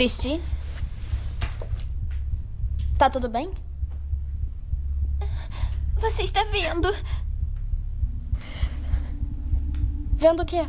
Christy? 0.00 0.40
Tá 2.96 3.10
tudo 3.10 3.28
bem? 3.28 3.52
Você 5.96 6.22
está 6.22 6.42
vendo? 6.44 6.88
Vendo 10.14 10.42
o 10.42 10.46
quê? 10.46 10.66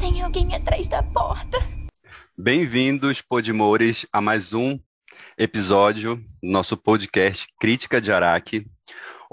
Tem 0.00 0.22
alguém 0.22 0.54
atrás 0.54 0.88
da 0.88 1.02
porta. 1.02 1.58
Bem-vindos, 2.38 3.20
Podimores, 3.20 4.06
a 4.10 4.22
mais 4.22 4.54
um 4.54 4.80
episódio 5.36 6.16
do 6.42 6.50
nosso 6.50 6.74
podcast 6.74 7.46
Crítica 7.60 8.00
de 8.00 8.10
Araque. 8.10 8.66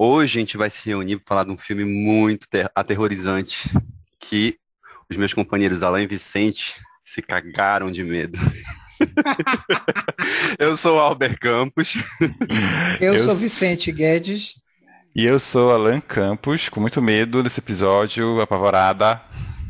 Hoje 0.04 0.40
a 0.40 0.42
gente 0.42 0.58
vai 0.58 0.68
se 0.68 0.84
reunir 0.84 1.18
para 1.18 1.28
falar 1.28 1.44
de 1.44 1.52
um 1.52 1.58
filme 1.58 1.86
muito 1.86 2.48
aterrorizante 2.74 3.70
que 4.20 4.58
os 5.08 5.16
meus 5.16 5.32
companheiros 5.32 5.84
Alain 5.84 6.06
e 6.06 6.08
Vicente 6.08 6.74
se 7.04 7.22
cagaram 7.22 7.92
de 7.92 8.04
medo. 8.04 8.36
eu 10.58 10.76
sou 10.76 11.00
Albert 11.00 11.38
Campos. 11.40 11.98
Eu, 13.00 13.14
eu 13.14 13.20
sou 13.20 13.36
Vicente 13.36 13.92
Guedes. 13.92 14.56
E 15.16 15.24
eu 15.24 15.38
sou 15.38 15.70
Alan 15.72 16.02
Campos, 16.02 16.68
com 16.68 16.80
muito 16.80 17.00
medo 17.00 17.44
desse 17.44 17.60
episódio, 17.60 18.42
apavorada. 18.42 19.22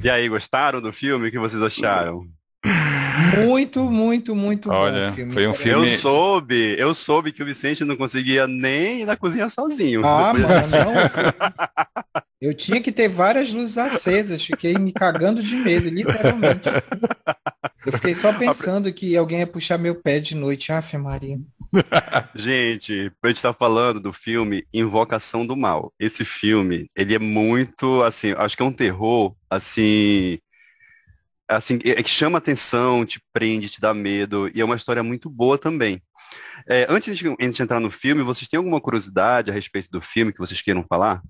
E 0.02 0.10
aí, 0.10 0.30
gostaram 0.30 0.80
do 0.80 0.94
filme? 0.94 1.27
O 1.27 1.32
que 1.32 1.40
vocês 1.40 1.62
acharam? 1.62 2.26
Muito, 3.38 3.84
muito, 3.90 4.35
muito 4.35 4.70
Olha, 4.70 5.09
bom 5.09 5.16
filme. 5.16 5.34
Foi 5.34 5.48
um 5.48 5.53
filme. 5.53 5.91
Eu 5.91 5.98
soube, 5.98 6.76
eu 6.77 6.94
soube 6.94 7.31
que 7.31 7.44
o 7.44 7.45
Vicente 7.45 7.84
não 7.84 7.95
conseguia 7.95 8.48
nem 8.48 9.02
ir 9.02 9.05
na 9.05 9.16
cozinha 9.16 9.49
sozinho. 9.49 10.05
Ah, 10.05 10.34
mano, 10.34 10.48
não. 10.48 12.21
Eu 12.41 12.55
tinha 12.55 12.81
que 12.81 12.91
ter 12.91 13.07
várias 13.07 13.54
luzes 13.54 13.77
acesas, 13.77 14.44
fiquei 14.44 14.73
me 14.73 14.91
cagando 14.91 15.44
de 15.44 15.55
medo, 15.55 15.88
literalmente. 15.90 16.70
Eu 17.85 17.91
fiquei 17.91 18.15
só 18.15 18.34
pensando 18.34 18.91
que 18.91 19.15
alguém 19.15 19.40
ia 19.40 19.48
puxar 19.48 19.77
meu 19.77 19.93
pé 19.93 20.20
de 20.20 20.35
noite. 20.35 20.71
Aff, 20.71 20.98
Maria. 20.98 21.40
Gente, 22.35 23.12
a 23.23 23.27
gente 23.27 23.41
tá 23.43 23.54
falando 23.54 23.99
do 23.99 24.12
filme 24.12 24.66
Invocação 24.73 25.45
do 25.45 25.55
Mal. 25.55 25.93
Esse 25.99 26.26
filme, 26.26 26.90
ele 26.95 27.13
é 27.13 27.20
muito, 27.20 28.01
assim, 28.01 28.34
acho 28.35 28.57
que 28.57 28.63
é 28.63 28.66
um 28.66 28.73
terror, 28.73 29.35
assim, 29.48 30.40
assim, 31.57 31.80
é 31.84 32.02
que 32.02 32.10
chama 32.10 32.38
atenção, 32.38 33.05
te 33.05 33.21
prende, 33.34 33.70
te 33.70 33.82
dá 33.82 33.94
medo, 33.94 34.49
e 34.54 34.62
é 34.62 34.66
uma 34.66 34.76
história 34.76 35.04
muito 35.04 35.30
boa 35.30 35.57
também. 35.57 36.02
É, 36.68 36.85
antes 36.90 37.18
de, 37.18 37.27
antes 37.27 37.55
de 37.55 37.63
entrar 37.63 37.80
no 37.80 37.91
filme, 37.91 38.24
vocês 38.24 38.48
têm 38.48 38.57
alguma 38.57 38.80
curiosidade 38.80 39.52
a 39.52 39.54
respeito 39.54 39.90
do 39.91 40.02
filme 40.02 40.32
que 40.32 40.40
vocês 40.40 40.62
queiram 40.62 40.85
falar? 40.88 41.22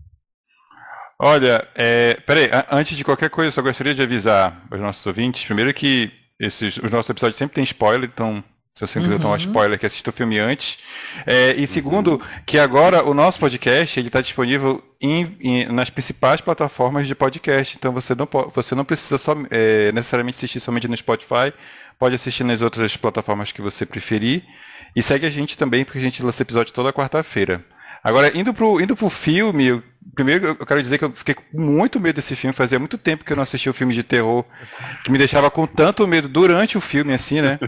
Olha, 1.19 1.67
é, 1.75 2.16
peraí, 2.25 2.49
antes 2.72 2.97
de 2.97 3.03
qualquer 3.03 3.30
coisa, 3.30 3.47
eu 3.47 3.52
só 3.52 3.61
gostaria 3.61 3.94
de 3.94 4.02
avisar 4.02 4.66
os 4.72 4.80
nossos 4.80 5.05
ouvintes, 5.05 5.45
primeiro 5.45 5.73
que 5.73 6.11
esses, 6.39 6.77
os 6.77 6.89
nossos 6.89 7.09
episódios 7.09 7.38
sempre 7.38 7.53
tem 7.53 7.64
spoiler, 7.64 8.09
então 8.11 8.44
se 8.73 8.88
você 8.88 9.00
não 9.00 9.03
quiser 9.03 9.16
uhum. 9.16 9.22
tomar 9.22 9.38
spoiler, 9.38 9.77
que 9.77 9.86
assista 9.86 10.09
o 10.09 10.14
filme 10.14 10.39
antes. 10.39 10.80
É, 11.25 11.53
e 11.53 11.67
segundo, 11.67 12.14
uhum. 12.14 12.19
que 12.45 12.58
agora 12.58 13.03
o 13.03 13.14
nosso 13.14 13.38
podcast 13.38 14.00
ele 14.00 14.08
está 14.08 14.22
disponível 14.22 14.81
em, 15.00 15.38
em, 15.41 15.66
nas 15.66 15.89
principais 15.89 16.39
plataformas 16.39 17.05
de 17.05 17.14
podcast. 17.14 17.75
Então 17.77 17.92
você 17.92 18.16
não, 18.16 18.27
você 18.53 18.73
não 18.73 18.86
precisa 18.86 19.17
só, 19.17 19.36
é, 19.49 19.92
necessariamente 19.92 20.38
assistir 20.38 20.61
somente 20.61 20.88
no 20.88 20.95
Spotify, 20.95 21.53
pode 21.99 22.16
assistir 22.16 22.45
nas 22.45 22.61
outras 22.61 22.95
plataformas 22.95 23.52
que 23.52 23.61
você 23.61 23.86
preferir. 23.86 24.44
E 24.95 25.02
segue 25.02 25.25
a 25.25 25.30
gente 25.30 25.58
também, 25.58 25.83
porque 25.83 25.99
a 25.99 26.02
gente 26.02 26.23
lança 26.23 26.42
episódio 26.42 26.73
toda 26.73 26.94
quarta-feira. 26.94 27.64
Agora, 28.03 28.36
indo 28.38 28.53
pro, 28.53 28.81
indo 28.81 28.95
pro 28.95 29.09
filme, 29.09 29.83
primeiro 30.16 30.57
eu 30.59 30.66
quero 30.66 30.81
dizer 30.81 30.97
que 30.97 31.05
eu 31.05 31.11
fiquei 31.11 31.35
com 31.35 31.44
muito 31.53 31.99
medo 31.99 32.16
desse 32.16 32.35
filme. 32.35 32.53
Fazia 32.53 32.80
muito 32.80 32.97
tempo 32.97 33.23
que 33.23 33.31
eu 33.31 33.35
não 33.35 33.44
assistia 33.44 33.69
um 33.69 33.73
filme 33.73 33.94
de 33.94 34.03
terror 34.03 34.45
que 35.03 35.11
me 35.11 35.17
deixava 35.17 35.49
com 35.49 35.66
tanto 35.66 36.08
medo 36.08 36.27
durante 36.27 36.77
o 36.77 36.81
filme, 36.81 37.13
assim, 37.13 37.41
né? 37.41 37.59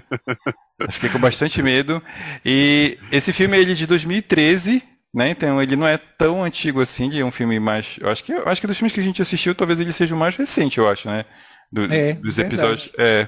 Eu 0.80 0.92
fiquei 0.92 1.10
com 1.10 1.20
bastante 1.20 1.62
medo. 1.62 2.02
E 2.44 2.98
esse 3.12 3.32
filme 3.32 3.58
é 3.58 3.62
ele 3.62 3.76
de 3.76 3.88
2013, 3.88 4.84
né? 5.14 5.30
Então 5.30 5.62
ele 5.62 5.76
não 5.76 5.88
é 5.88 5.98
tão 5.98 6.44
antigo 6.44 6.82
assim, 6.82 7.08
ele 7.08 7.20
é 7.20 7.26
um 7.26 7.32
filme 7.32 7.60
mais. 7.60 7.98
Eu 8.00 8.10
acho 8.10 8.24
que, 8.24 8.32
eu 8.32 8.48
acho 8.48 8.60
que 8.60 8.68
dos 8.68 8.78
filmes 8.78 8.94
que 8.94 9.00
a 9.00 9.04
gente 9.04 9.22
assistiu, 9.22 9.56
talvez 9.56 9.80
ele 9.80 9.92
seja 9.92 10.16
o 10.16 10.18
mais 10.18 10.36
recente, 10.36 10.80
eu 10.80 10.90
acho, 10.90 11.08
né? 11.08 11.26
Do, 11.72 11.92
é, 11.92 12.14
dos 12.14 12.38
episódios. 12.38 12.90
É. 12.98 13.28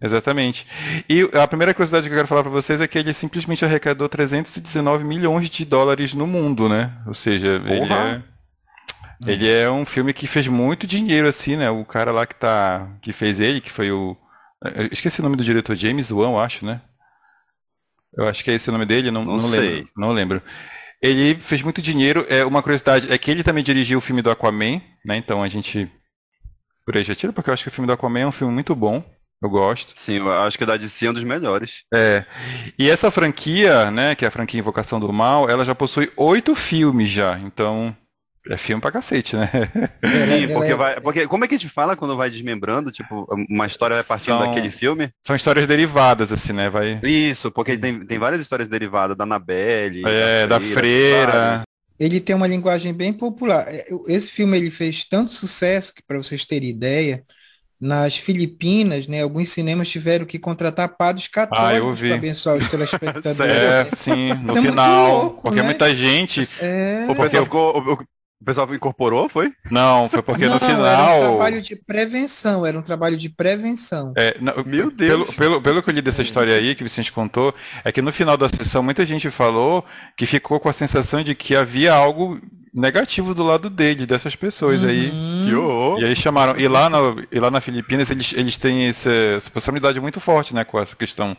Exatamente. 0.00 0.66
E 1.08 1.22
a 1.32 1.48
primeira 1.48 1.72
curiosidade 1.72 2.06
que 2.06 2.12
eu 2.12 2.16
quero 2.16 2.28
falar 2.28 2.42
para 2.42 2.52
vocês 2.52 2.82
é 2.82 2.86
que 2.86 2.98
ele 2.98 3.14
simplesmente 3.14 3.64
arrecadou 3.64 4.06
319 4.08 5.04
milhões 5.04 5.48
de 5.48 5.64
dólares 5.64 6.12
no 6.12 6.26
mundo, 6.26 6.68
né? 6.68 6.92
Ou 7.06 7.14
seja, 7.14 7.62
ele 7.66 7.92
é, 7.92 8.22
ele 9.24 9.50
é 9.50 9.70
um 9.70 9.84
filme 9.84 10.12
que 10.12 10.26
fez 10.26 10.46
muito 10.48 10.86
dinheiro, 10.86 11.28
assim, 11.28 11.56
né? 11.56 11.70
O 11.70 11.84
cara 11.84 12.12
lá 12.12 12.26
que, 12.26 12.34
tá, 12.34 12.88
que 13.00 13.12
fez 13.12 13.40
ele, 13.40 13.60
que 13.60 13.70
foi 13.70 13.90
o. 13.90 14.16
Eu 14.74 14.88
esqueci 14.90 15.20
o 15.20 15.22
nome 15.22 15.36
do 15.36 15.44
diretor, 15.44 15.76
James 15.76 16.10
Wan, 16.10 16.30
eu 16.30 16.38
acho, 16.38 16.66
né? 16.66 16.80
Eu 18.16 18.26
acho 18.26 18.42
que 18.42 18.50
é 18.50 18.54
esse 18.54 18.68
o 18.68 18.72
nome 18.72 18.86
dele, 18.86 19.10
não, 19.10 19.24
não, 19.24 19.36
não 19.36 19.48
lembro. 19.48 19.90
Não 19.96 20.12
lembro. 20.12 20.42
Ele 21.02 21.34
fez 21.34 21.62
muito 21.62 21.82
dinheiro. 21.82 22.26
É 22.28 22.44
uma 22.44 22.62
curiosidade 22.62 23.12
é 23.12 23.18
que 23.18 23.30
ele 23.30 23.42
também 23.42 23.62
dirigiu 23.62 23.98
o 23.98 24.00
filme 24.00 24.22
do 24.22 24.30
Aquaman, 24.30 24.80
né? 25.04 25.16
Então 25.16 25.42
a 25.42 25.48
gente 25.48 25.90
por 26.84 26.96
aí 26.96 27.04
já 27.04 27.14
tira 27.14 27.32
porque 27.32 27.50
eu 27.50 27.54
acho 27.54 27.64
que 27.64 27.68
o 27.68 27.72
filme 27.72 27.86
do 27.86 27.92
Aquaman 27.92 28.20
é 28.20 28.26
um 28.26 28.32
filme 28.32 28.52
muito 28.52 28.74
bom. 28.74 29.04
Eu 29.42 29.50
gosto. 29.50 29.92
Sim, 30.00 30.14
eu 30.14 30.32
acho 30.32 30.56
que 30.56 30.64
a 30.64 30.66
da 30.66 30.76
DC 30.78 31.06
é 31.06 31.10
um 31.10 31.14
dos 31.14 31.24
melhores. 31.24 31.82
É. 31.92 32.24
E 32.78 32.88
essa 32.88 33.10
franquia, 33.10 33.90
né, 33.90 34.14
que 34.14 34.24
é 34.24 34.28
a 34.28 34.30
franquia 34.30 34.58
Invocação 34.58 34.98
do 34.98 35.12
Mal, 35.12 35.50
ela 35.50 35.64
já 35.64 35.74
possui 35.74 36.10
oito 36.16 36.54
filmes 36.54 37.10
já. 37.10 37.38
Então, 37.40 37.94
é 38.48 38.56
filme 38.56 38.80
pra 38.80 38.92
cacete, 38.92 39.36
né? 39.36 39.48
Sim, 39.48 40.52
porque, 40.52 40.74
vai, 40.74 41.00
porque 41.00 41.26
como 41.26 41.44
é 41.44 41.48
que 41.48 41.54
a 41.54 41.58
gente 41.58 41.72
fala 41.72 41.96
quando 41.96 42.16
vai 42.16 42.30
desmembrando? 42.30 42.90
Tipo, 42.90 43.26
uma 43.48 43.66
história 43.66 43.96
vai 43.96 44.04
partindo 44.04 44.38
são, 44.38 44.46
daquele 44.46 44.70
filme? 44.70 45.10
São 45.22 45.34
histórias 45.34 45.66
derivadas, 45.66 46.32
assim, 46.32 46.52
né? 46.52 46.70
Vai... 46.70 47.00
Isso, 47.02 47.50
porque 47.50 47.76
tem, 47.76 48.06
tem 48.06 48.18
várias 48.18 48.40
histórias 48.40 48.68
derivadas 48.68 49.16
da 49.16 49.24
Anabelle. 49.24 50.02
É, 50.06 50.46
da 50.46 50.60
freira. 50.60 51.26
Da 51.26 51.32
freira. 51.32 51.62
Ele 51.98 52.20
tem 52.20 52.36
uma 52.36 52.46
linguagem 52.46 52.92
bem 52.92 53.12
popular. 53.12 53.66
É, 53.68 53.86
esse 54.06 54.28
filme 54.28 54.56
ele 54.56 54.70
fez 54.70 55.04
tanto 55.04 55.32
sucesso 55.32 55.94
que, 55.94 56.02
para 56.06 56.18
vocês 56.18 56.44
terem 56.44 56.68
ideia, 56.68 57.24
nas 57.80 58.16
Filipinas, 58.16 59.06
né, 59.06 59.22
alguns 59.22 59.50
cinemas 59.50 59.88
tiveram 59.88 60.24
que 60.24 60.38
contratar 60.38 60.96
padres 60.96 61.28
católicos 61.28 62.02
ah, 62.02 62.06
para 62.06 62.14
abençoar 62.16 62.56
os 62.56 62.68
telespectadores. 62.68 63.40
é, 63.40 63.88
sim, 63.92 64.32
no 64.34 64.56
é 64.56 64.60
final, 64.62 65.22
louco, 65.22 65.42
porque 65.42 65.60
né? 65.60 65.64
muita 65.64 65.94
gente... 65.94 66.40
É... 66.60 67.06
O, 67.08 67.14
pessoal 67.14 67.44
ficou, 67.44 67.78
o, 67.78 67.92
o 67.92 67.98
pessoal 68.46 68.72
incorporou, 68.74 69.28
foi? 69.28 69.52
Não, 69.70 70.08
foi 70.08 70.22
porque 70.22 70.46
não, 70.46 70.54
no 70.54 70.60
final. 70.60 70.86
Era 70.86 71.26
um 71.26 71.28
trabalho 71.30 71.62
de 71.62 71.76
prevenção, 71.76 72.64
era 72.64 72.78
um 72.78 72.82
trabalho 72.82 73.16
de 73.16 73.28
prevenção. 73.28 74.12
É, 74.16 74.36
não, 74.40 74.54
Meu 74.64 74.90
Deus. 74.90 75.34
Pelo, 75.34 75.36
pelo, 75.36 75.62
pelo 75.62 75.82
que 75.82 75.90
eu 75.90 75.94
li 75.94 76.00
dessa 76.00 76.22
história 76.22 76.54
aí 76.54 76.74
que 76.74 76.82
o 76.82 76.86
Vicente 76.86 77.12
contou, 77.12 77.54
é 77.84 77.90
que 77.90 78.00
no 78.00 78.12
final 78.12 78.36
da 78.36 78.48
sessão 78.48 78.82
muita 78.82 79.04
gente 79.04 79.28
falou 79.30 79.84
que 80.16 80.24
ficou 80.24 80.60
com 80.60 80.68
a 80.68 80.72
sensação 80.72 81.22
de 81.22 81.34
que 81.34 81.56
havia 81.56 81.92
algo 81.92 82.40
negativo 82.72 83.34
do 83.34 83.42
lado 83.42 83.68
dele, 83.68 84.06
dessas 84.06 84.36
pessoas 84.36 84.82
uhum. 84.82 84.88
aí. 84.88 85.12
E 85.98 86.04
aí 86.04 86.14
chamaram. 86.14 86.58
E 86.58 86.68
lá, 86.68 86.88
no, 86.88 87.24
e 87.32 87.40
lá 87.40 87.50
na 87.50 87.60
Filipinas 87.60 88.10
eles, 88.10 88.32
eles 88.34 88.56
têm 88.56 88.86
essa, 88.86 89.10
essa 89.10 89.50
possibilidade 89.50 89.98
muito 89.98 90.20
forte, 90.20 90.54
né, 90.54 90.62
com 90.62 90.78
essa 90.78 90.94
questão 90.94 91.36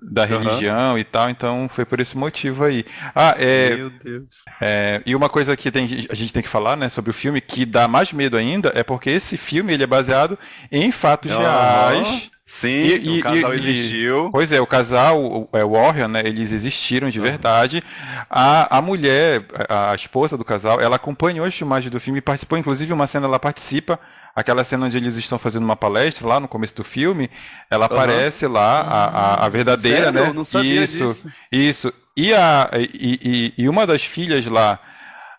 da 0.00 0.24
religião 0.24 0.92
uhum. 0.92 0.98
e 0.98 1.04
tal, 1.04 1.28
então 1.28 1.68
foi 1.68 1.84
por 1.84 2.00
esse 2.00 2.16
motivo 2.16 2.64
aí. 2.64 2.84
Ah, 3.14 3.34
é, 3.38 3.76
Meu 3.76 3.90
Deus. 3.90 4.24
É, 4.60 5.02
e 5.04 5.14
uma 5.14 5.28
coisa 5.28 5.56
que 5.56 5.70
tem, 5.70 5.84
a 6.08 6.14
gente 6.14 6.32
tem 6.32 6.42
que 6.42 6.48
falar, 6.48 6.76
né, 6.76 6.88
sobre 6.88 7.10
o 7.10 7.14
filme, 7.14 7.40
que 7.40 7.66
dá 7.66 7.86
mais 7.86 8.12
medo 8.12 8.36
ainda, 8.36 8.72
é 8.74 8.82
porque 8.82 9.10
esse 9.10 9.36
filme 9.36 9.72
ele 9.72 9.84
é 9.84 9.86
baseado 9.86 10.38
em 10.70 10.90
fatos 10.90 11.32
uhum. 11.32 11.38
reais 11.38 12.31
Sim, 12.44 12.86
e, 12.86 13.20
o 13.20 13.22
casal 13.22 13.54
e, 13.54 13.56
existiu. 13.56 14.28
Pois 14.32 14.50
é, 14.52 14.60
o 14.60 14.66
casal, 14.66 15.22
o, 15.22 15.48
é, 15.52 15.64
Warrior, 15.64 16.08
né, 16.08 16.22
eles 16.24 16.52
existiram 16.52 17.08
de 17.08 17.20
verdade. 17.20 17.82
A, 18.28 18.78
a 18.78 18.82
mulher, 18.82 19.46
a, 19.68 19.92
a, 19.92 19.94
esposa 19.94 20.36
do 20.36 20.44
casal, 20.44 20.80
ela 20.80 20.96
acompanhou 20.96 21.46
as 21.46 21.54
filmagens 21.54 21.90
do 21.90 22.00
filme 22.00 22.18
e 22.18 22.22
participou, 22.22 22.58
inclusive, 22.58 22.92
uma 22.92 23.06
cena 23.06 23.26
ela 23.26 23.38
participa, 23.38 23.98
aquela 24.34 24.64
cena 24.64 24.86
onde 24.86 24.96
eles 24.96 25.16
estão 25.16 25.38
fazendo 25.38 25.62
uma 25.62 25.76
palestra 25.76 26.26
lá 26.26 26.40
no 26.40 26.48
começo 26.48 26.74
do 26.74 26.84
filme, 26.84 27.30
ela 27.70 27.86
uhum. 27.86 27.92
aparece 27.96 28.46
lá, 28.46 28.80
a, 28.80 29.04
a, 29.04 29.46
a 29.46 29.48
verdadeira, 29.48 30.12
Sério? 30.12 30.26
né? 30.26 30.32
não 30.32 30.44
sabia 30.44 30.82
isso, 30.82 31.08
disso. 31.08 31.32
isso. 31.50 31.94
E, 32.16 32.34
a, 32.34 32.70
e, 32.74 33.52
e, 33.56 33.62
e 33.62 33.68
uma 33.68 33.86
das 33.86 34.04
filhas 34.04 34.44
lá, 34.46 34.80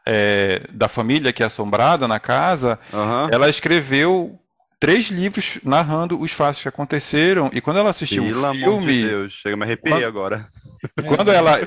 é, 0.06 0.62
da 0.72 0.88
família 0.88 1.34
que 1.34 1.44
é 1.44 1.46
assombrada 1.46 2.08
na 2.08 2.20
casa, 2.20 2.80
uhum. 2.92 3.28
ela 3.32 3.50
escreveu 3.50 4.40
três 4.84 5.08
livros 5.08 5.60
narrando 5.64 6.20
os 6.20 6.34
fatos 6.34 6.62
que 6.62 6.68
aconteceram. 6.68 7.50
E 7.54 7.62
quando 7.62 7.78
ela 7.78 7.90
assistiu 7.90 8.26
Pelo 8.26 8.50
o 8.50 8.54
filme. 8.54 9.02
De 9.02 9.08
Deus, 9.08 9.34
chega 9.34 9.56
a 9.56 9.58
me 9.58 9.64
arrepiar 9.64 10.00
quando, 10.00 10.06
agora. 10.06 10.50
Quando 11.08 11.32
ela. 11.32 11.60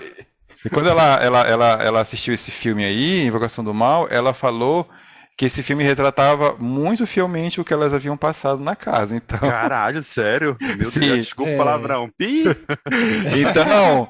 Quando 0.70 0.88
ela, 0.90 1.14
ela, 1.22 1.40
ela, 1.48 1.82
ela 1.82 2.00
assistiu 2.00 2.34
esse 2.34 2.50
filme 2.50 2.84
aí, 2.84 3.24
Invocação 3.24 3.64
do 3.64 3.72
Mal, 3.72 4.06
ela 4.10 4.34
falou 4.34 4.86
que 5.34 5.46
esse 5.46 5.62
filme 5.62 5.82
retratava 5.82 6.56
muito 6.58 7.06
fielmente 7.06 7.58
o 7.58 7.64
que 7.64 7.72
elas 7.72 7.94
haviam 7.94 8.18
passado 8.18 8.62
na 8.62 8.76
casa. 8.76 9.16
Então... 9.16 9.38
Caralho, 9.38 10.02
sério? 10.02 10.54
Meu 10.60 10.90
Deus, 10.90 10.92
desculpa 10.92 11.52
o 11.52 11.54
é. 11.54 11.56
palavrão. 11.56 12.10
Pi! 12.18 12.44
então, 13.38 14.08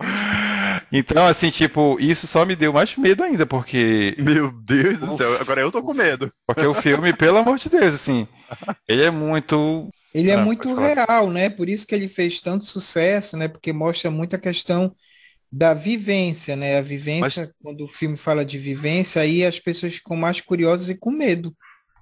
Então, 0.92 1.26
assim, 1.26 1.50
tipo, 1.50 1.96
isso 2.00 2.26
só 2.26 2.44
me 2.44 2.54
deu 2.54 2.72
mais 2.72 2.96
medo 2.96 3.22
ainda, 3.22 3.44
porque. 3.44 4.14
Meu 4.18 4.52
Deus 4.52 5.00
do 5.00 5.16
céu, 5.16 5.40
agora 5.40 5.60
eu 5.60 5.72
tô 5.72 5.82
com 5.82 5.92
medo. 5.92 6.32
Porque 6.46 6.64
o 6.64 6.74
filme, 6.74 7.12
pelo 7.12 7.38
amor 7.38 7.58
de 7.58 7.68
Deus, 7.68 7.94
assim, 7.94 8.26
ele 8.86 9.02
é 9.02 9.10
muito. 9.10 9.88
Ele 10.14 10.30
é 10.30 10.34
ah, 10.34 10.44
muito 10.44 10.74
real, 10.74 11.30
né? 11.30 11.50
Por 11.50 11.68
isso 11.68 11.86
que 11.86 11.94
ele 11.94 12.08
fez 12.08 12.40
tanto 12.40 12.64
sucesso, 12.64 13.36
né? 13.36 13.48
Porque 13.48 13.72
mostra 13.72 14.10
muito 14.10 14.34
a 14.34 14.38
questão 14.38 14.94
da 15.52 15.74
vivência, 15.74 16.56
né? 16.56 16.78
A 16.78 16.82
vivência, 16.82 17.42
Mas... 17.42 17.52
quando 17.62 17.84
o 17.84 17.88
filme 17.88 18.16
fala 18.16 18.44
de 18.44 18.58
vivência, 18.58 19.20
aí 19.20 19.44
as 19.44 19.58
pessoas 19.58 19.94
ficam 19.94 20.16
mais 20.16 20.40
curiosas 20.40 20.88
e 20.88 20.94
com 20.94 21.10
medo. 21.10 21.54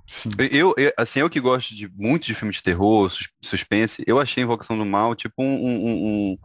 Sim. 0.06 0.30
Eu, 0.50 0.74
eu, 0.76 0.92
assim, 0.96 1.20
eu 1.20 1.30
que 1.30 1.40
gosto 1.40 1.74
de 1.74 1.88
muito 1.88 2.26
de 2.26 2.34
filme 2.34 2.52
de 2.52 2.62
terror, 2.62 3.10
suspense, 3.42 4.04
eu 4.06 4.20
achei 4.20 4.42
Invocação 4.42 4.76
do 4.76 4.84
Mal, 4.84 5.14
tipo, 5.14 5.42
um, 5.42 5.46
um, 5.46 5.86
um 5.86 6.38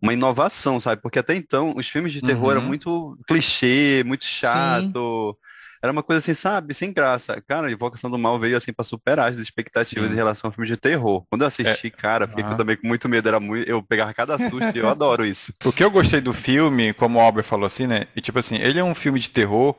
uma 0.00 0.12
inovação, 0.12 0.78
sabe? 0.78 1.00
Porque 1.00 1.18
até 1.18 1.34
então 1.34 1.74
os 1.76 1.88
filmes 1.88 2.12
de 2.12 2.20
terror 2.20 2.44
uhum. 2.44 2.50
eram 2.50 2.62
muito 2.62 3.18
clichê, 3.26 4.02
muito 4.04 4.24
chato. 4.24 5.34
Sim. 5.34 5.46
Era 5.82 5.92
uma 5.92 6.02
coisa 6.02 6.18
assim, 6.18 6.34
sabe, 6.34 6.74
sem 6.74 6.92
graça. 6.92 7.40
Cara, 7.46 7.70
Invocação 7.70 8.10
do 8.10 8.18
Mal 8.18 8.38
veio 8.40 8.56
assim 8.56 8.72
para 8.72 8.84
superar 8.84 9.30
as 9.30 9.38
expectativas 9.38 10.08
Sim. 10.08 10.14
em 10.14 10.16
relação 10.16 10.48
ao 10.48 10.52
filme 10.52 10.66
de 10.66 10.76
terror. 10.76 11.24
Quando 11.30 11.42
eu 11.42 11.48
assisti, 11.48 11.86
é. 11.86 11.90
cara, 11.90 12.26
fiquei 12.26 12.44
ah. 12.44 12.54
também 12.54 12.76
com 12.76 12.88
muito 12.88 13.08
medo. 13.08 13.28
Era 13.28 13.38
muito, 13.38 13.68
eu 13.68 13.82
pegava 13.82 14.12
cada 14.12 14.38
susto 14.38 14.74
e 14.74 14.78
eu 14.78 14.88
adoro 14.88 15.24
isso. 15.24 15.52
O 15.64 15.72
que 15.72 15.84
eu 15.84 15.90
gostei 15.90 16.20
do 16.20 16.32
filme, 16.32 16.92
como 16.92 17.18
o 17.18 17.22
Albert 17.22 17.44
falou 17.44 17.66
assim, 17.66 17.86
né? 17.86 18.06
E 18.16 18.20
tipo 18.20 18.38
assim, 18.38 18.56
ele 18.56 18.78
é 18.78 18.84
um 18.84 18.94
filme 18.94 19.20
de 19.20 19.30
terror 19.30 19.76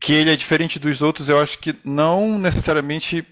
que 0.00 0.12
ele 0.12 0.30
é 0.30 0.36
diferente 0.36 0.78
dos 0.78 1.02
outros, 1.02 1.28
eu 1.28 1.40
acho 1.40 1.58
que 1.58 1.74
não 1.84 2.38
necessariamente 2.38 3.26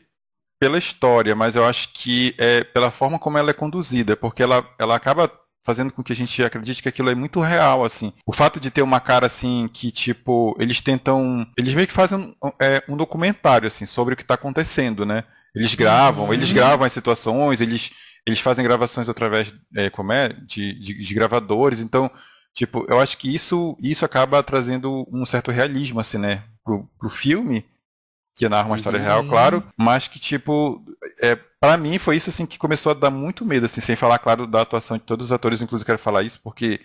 pela 0.59 0.79
história, 0.79 1.35
mas 1.35 1.55
eu 1.55 1.65
acho 1.65 1.91
que 1.93 2.35
é 2.39 2.65
pela 2.65 2.91
forma 2.91 3.19
como 3.19 3.39
ela 3.39 3.51
é 3.51 3.55
conduzida, 3.55 4.17
porque 4.17 4.43
ela, 4.43 4.69
ela 4.79 4.97
acaba 4.97 5.31
fazendo 5.67 5.93
com 5.93 6.01
que 6.01 6.13
a 6.13 6.17
gente 6.17 6.45
acredite 6.45 6.81
que 6.81 6.89
aquilo 6.89 7.11
é 7.11 7.15
muito 7.15 7.41
real, 7.41 7.85
assim. 7.85 8.13
O 8.25 8.33
fato 8.33 8.61
de 8.61 8.71
ter 8.71 8.83
uma 8.83 9.01
cara, 9.01 9.27
assim, 9.27 9.69
que, 9.73 9.91
tipo, 9.91 10.57
eles 10.61 10.81
tentam... 10.81 11.45
Eles 11.59 11.75
meio 11.75 11.89
que 11.89 11.93
fazem 11.93 12.37
um, 12.41 12.53
é, 12.63 12.85
um 12.89 12.97
documentário, 12.97 13.67
assim, 13.67 13.85
sobre 13.85 14.15
o 14.15 14.17
que 14.17 14.23
está 14.23 14.35
acontecendo, 14.35 15.05
né? 15.05 15.25
Eles 15.53 15.75
gravam, 15.75 16.27
uhum. 16.27 16.33
eles 16.33 16.53
gravam 16.53 16.87
as 16.87 16.93
situações, 16.93 17.61
eles, 17.61 17.91
eles 18.25 18.39
fazem 18.39 18.65
gravações 18.65 19.09
através 19.09 19.53
é, 19.75 19.91
como 19.91 20.13
é? 20.13 20.29
De, 20.29 20.73
de, 20.75 21.05
de, 21.05 21.15
gravadores, 21.15 21.81
então, 21.81 22.09
tipo, 22.55 22.87
eu 22.89 23.01
acho 23.01 23.19
que 23.19 23.35
isso, 23.35 23.77
isso 23.83 24.05
acaba 24.05 24.41
trazendo 24.45 25.05
um 25.13 25.27
certo 25.27 25.51
realismo, 25.51 25.99
assim, 25.99 26.19
né? 26.19 26.45
Pro, 26.65 26.89
pro 26.97 27.11
filme, 27.11 27.65
que 28.37 28.49
narra 28.49 28.69
uma 28.69 28.77
história 28.77 29.01
Sim. 29.01 29.07
real, 29.07 29.25
claro, 29.27 29.65
mas 29.77 30.07
que, 30.07 30.21
tipo, 30.21 30.85
é, 31.21 31.37
para 31.59 31.77
mim 31.79 31.99
foi 31.99 32.17
isso, 32.17 32.29
assim, 32.29 32.45
que 32.45 32.59
começou 32.59 32.93
a 32.93 32.95
dar 32.95 33.11
muito 33.11 33.45
medo, 33.45 33.65
assim, 33.65 33.81
sem 33.81 33.97
falar, 33.97 34.19
claro, 34.19 34.47
da 34.47 34.61
atuação 34.61 34.99
de 34.99 35.03
todos 35.05 35.27
os 35.27 35.33
atores, 35.33 35.63
inclusive 35.63 35.87
quero 35.87 35.99
falar 35.99 36.23
isso, 36.23 36.41
porque 36.43 36.81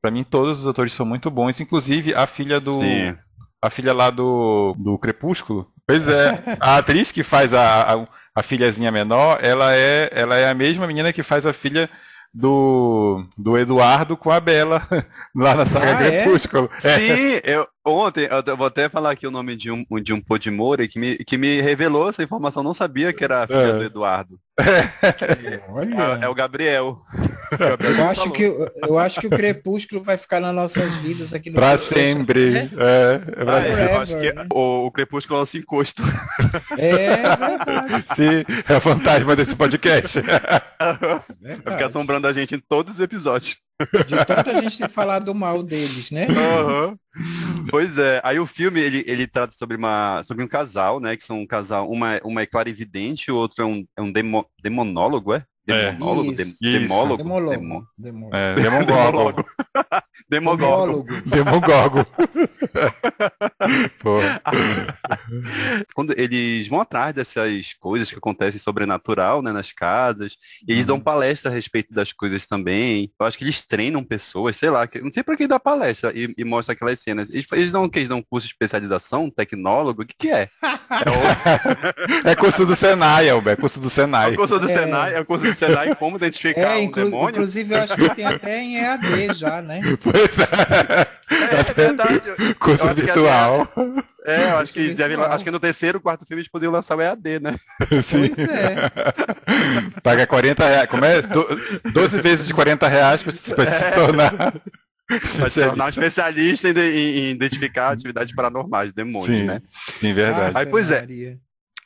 para 0.00 0.10
mim 0.10 0.24
todos 0.24 0.60
os 0.60 0.66
atores 0.66 0.94
são 0.94 1.04
muito 1.04 1.30
bons, 1.30 1.60
inclusive 1.60 2.14
a 2.14 2.26
filha 2.26 2.58
do... 2.58 2.80
Sim. 2.80 3.16
A 3.62 3.70
filha 3.70 3.92
lá 3.92 4.10
do, 4.10 4.76
do 4.78 4.98
Crepúsculo, 4.98 5.72
Pois 5.86 6.08
é, 6.08 6.42
a 6.58 6.78
atriz 6.78 7.12
que 7.12 7.22
faz 7.22 7.54
a, 7.54 7.94
a, 7.94 8.06
a, 8.34 8.42
filhazinha 8.42 8.90
menor, 8.90 9.38
ela 9.40 9.74
é, 9.74 10.10
ela 10.12 10.36
é 10.36 10.50
a 10.50 10.54
mesma 10.54 10.84
menina 10.86 11.12
que 11.12 11.22
faz 11.22 11.46
a 11.46 11.52
filha 11.52 11.88
do, 12.34 13.24
do 13.38 13.56
Eduardo 13.56 14.16
com 14.16 14.30
a 14.30 14.40
Bela, 14.40 14.82
lá 15.34 15.54
na 15.54 15.64
saga 15.64 15.96
ah, 15.98 16.06
é? 16.06 16.24
Crepúsculo. 16.24 16.68
É? 16.82 16.96
Sim, 16.96 17.40
eu, 17.44 17.68
ontem, 17.86 18.28
eu 18.46 18.56
vou 18.56 18.66
até 18.66 18.88
falar 18.88 19.12
aqui 19.12 19.26
o 19.26 19.30
nome 19.30 19.56
de 19.56 19.70
um, 19.70 19.84
de 20.02 20.12
um 20.12 20.20
Podimori 20.20 20.88
que 20.88 20.98
me, 20.98 21.16
que 21.18 21.38
me 21.38 21.60
revelou 21.60 22.08
essa 22.08 22.22
informação, 22.22 22.62
não 22.62 22.74
sabia 22.74 23.12
que 23.12 23.24
era 23.24 23.44
a 23.44 23.46
filha 23.46 23.58
é. 23.58 23.72
do 23.72 23.84
Eduardo. 23.84 24.38
É, 26.18 26.24
é, 26.24 26.28
o 26.28 26.34
Gabriel. 26.34 27.02
Eu 27.98 28.08
acho, 28.08 28.30
que, 28.32 28.42
eu 28.42 28.98
acho 28.98 29.20
que 29.20 29.26
o 29.28 29.30
Crepúsculo 29.30 30.02
vai 30.02 30.16
ficar 30.16 30.40
nas 30.40 30.54
nossas 30.54 30.96
vidas 30.96 31.32
aqui 31.32 31.48
no 31.48 31.56
Pra 31.56 31.78
sempre. 31.78 32.50
Né? 32.50 32.70
É, 32.76 33.20
é 33.40 33.44
pra 33.44 33.58
ah, 33.58 33.62
sempre. 33.62 33.84
Eu 33.84 34.00
acho 34.00 34.18
que 34.18 34.34
o, 34.52 34.86
o 34.86 34.90
Crepúsculo 34.90 35.38
é 35.38 35.42
o 35.42 35.58
encosto. 35.58 36.02
É 36.76 36.92
verdade. 36.92 38.04
Sim, 38.16 38.44
é 38.68 38.76
o 38.76 38.80
fantasma 38.80 39.36
desse 39.36 39.54
podcast. 39.54 40.20
Vai 40.20 41.54
ficar 41.54 41.86
assombrando 41.86 42.26
a 42.26 42.32
gente 42.32 42.54
em 42.54 42.58
todos 42.58 42.94
os 42.94 43.00
episódios. 43.00 43.56
De 43.78 44.24
tanta 44.24 44.62
gente 44.62 44.88
falar 44.88 45.18
do 45.18 45.34
mal 45.34 45.62
deles, 45.62 46.10
né? 46.10 46.26
Uhum. 46.28 46.98
Pois 47.70 47.98
é. 47.98 48.20
Aí 48.24 48.38
o 48.38 48.46
filme, 48.46 48.80
ele, 48.80 49.04
ele 49.06 49.26
trata 49.26 49.54
sobre, 49.56 49.76
uma, 49.76 50.22
sobre 50.22 50.42
um 50.42 50.48
casal, 50.48 50.98
né? 50.98 51.16
Que 51.16 51.24
são 51.24 51.40
um 51.40 51.46
casal, 51.46 51.90
uma, 51.90 52.18
uma 52.24 52.42
é 52.42 52.46
clarividente, 52.46 53.30
o 53.30 53.36
outro 53.36 53.62
é 53.62 53.66
um, 53.66 53.86
é 53.96 54.02
um 54.02 54.10
demo, 54.10 54.46
demonólogo, 54.62 55.34
é? 55.34 55.44
Demonólogo? 55.66 56.32
É. 56.32 56.34
Dem, 56.34 56.54
demólogo? 56.86 57.22
Demólogo. 57.22 57.86
Demo, 57.98 58.30
é, 58.32 58.54
demogólogo. 58.54 59.44
Demogorgo. 60.28 61.06
Demogorgo. 61.24 62.04
Quando 65.94 66.12
eles 66.16 66.66
vão 66.68 66.80
atrás 66.80 67.14
dessas 67.14 67.74
coisas 67.74 68.10
que 68.10 68.18
acontecem 68.18 68.60
sobrenatural, 68.60 69.42
né, 69.42 69.52
nas 69.52 69.72
casas, 69.72 70.36
e 70.66 70.72
eles 70.72 70.86
dão 70.86 70.96
uhum. 70.96 71.02
palestra 71.02 71.50
a 71.50 71.54
respeito 71.54 71.92
das 71.92 72.12
coisas 72.12 72.46
também. 72.46 73.10
Eu 73.18 73.26
acho 73.26 73.36
que 73.36 73.44
eles 73.44 73.66
treinam 73.66 74.04
pessoas, 74.04 74.56
sei 74.56 74.70
lá, 74.70 74.86
que, 74.86 75.00
não 75.00 75.10
sei 75.10 75.22
para 75.22 75.36
quem 75.36 75.48
dá 75.48 75.58
palestra 75.58 76.12
e, 76.14 76.32
e 76.36 76.44
mostra 76.44 76.74
aquelas 76.74 77.00
cenas. 77.00 77.28
Eles, 77.30 77.46
eles 77.52 77.72
dão 77.72 77.88
que 77.88 77.98
eles 77.98 78.08
dão 78.08 78.22
curso 78.22 78.46
de 78.46 78.52
especialização, 78.52 79.30
tecnólogo, 79.30 80.02
o 80.02 80.06
que 80.06 80.14
que 80.18 80.30
é? 80.30 80.48
É, 80.62 81.10
o... 81.10 82.28
é 82.28 82.36
curso 82.36 82.64
do 82.64 82.76
Senai, 82.76 83.28
Elber, 83.28 83.54
é 83.54 83.56
curso 83.56 83.80
do 83.80 83.90
Senai. 83.90 84.32
É 84.32 84.36
curso 84.36 84.58
do 84.58 84.70
é... 84.70 84.74
Senai, 84.74 85.14
é 85.14 85.24
curso 85.24 85.44
do 85.44 85.54
Senai 85.56 85.94
como 85.94 86.16
identificar 86.16 86.76
é, 86.76 86.82
inclu 86.82 87.02
um 87.02 87.10
demônio. 87.10 87.30
Inclusive, 87.30 87.74
eu 87.74 87.82
acho 87.82 87.96
que 87.96 88.14
tem 88.14 88.24
até 88.24 88.60
em 88.60 88.76
EAD 88.76 89.34
já, 89.34 89.62
né? 89.62 89.80
Pois 90.02 90.38
é. 90.38 90.46
É, 91.30 91.60
é 91.60 91.74
verdade. 91.74 92.54
Curso 92.58 92.94
virtual. 92.94 93.68
É, 94.24 94.50
eu 94.50 94.58
acho 94.58 94.72
que, 94.72 94.94
deve, 94.94 95.14
acho 95.14 95.44
que 95.44 95.50
no 95.50 95.60
terceiro, 95.60 96.00
quarto 96.00 96.26
filme 96.26 96.40
eles 96.42 96.50
poderiam 96.50 96.72
lançar 96.72 96.96
o 96.96 97.00
EAD, 97.00 97.40
né? 97.40 97.56
Sim. 98.02 98.28
Pois 98.28 98.48
é. 98.48 98.76
Paga 100.02 100.26
40 100.26 100.66
reais. 100.66 100.88
Como 100.88 101.04
é? 101.04 101.20
12 101.92 102.20
vezes 102.20 102.46
de 102.46 102.54
40 102.54 102.86
reais 102.88 103.22
para 103.22 103.32
se, 103.32 103.60
é. 103.60 103.66
se 103.66 103.92
tornar. 103.92 104.32
Para 105.38 105.48
se 105.48 105.60
tornar 105.60 105.86
um 105.86 105.88
especialista 105.88 106.68
em, 106.68 106.72
em, 106.76 107.18
em, 107.18 107.30
identificar 107.30 107.90
atividades 107.90 108.34
paranormais, 108.34 108.92
demônios, 108.92 109.26
sim, 109.26 109.44
né? 109.44 109.62
Sim, 109.92 110.12
verdade. 110.12 110.52
Aí, 110.56 110.66
pois 110.66 110.90
é. 110.90 111.06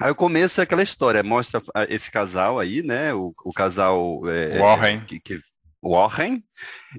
Aí 0.00 0.10
o 0.10 0.14
começo 0.14 0.60
é 0.60 0.64
aquela 0.64 0.82
história, 0.82 1.22
mostra 1.22 1.62
esse 1.88 2.10
casal 2.10 2.58
aí, 2.58 2.82
né? 2.82 3.12
O, 3.12 3.34
o 3.44 3.52
casal 3.52 4.22
é, 4.26 4.58
Warren. 4.58 5.00
Que, 5.00 5.20
que, 5.20 5.40
Warren. 5.82 6.42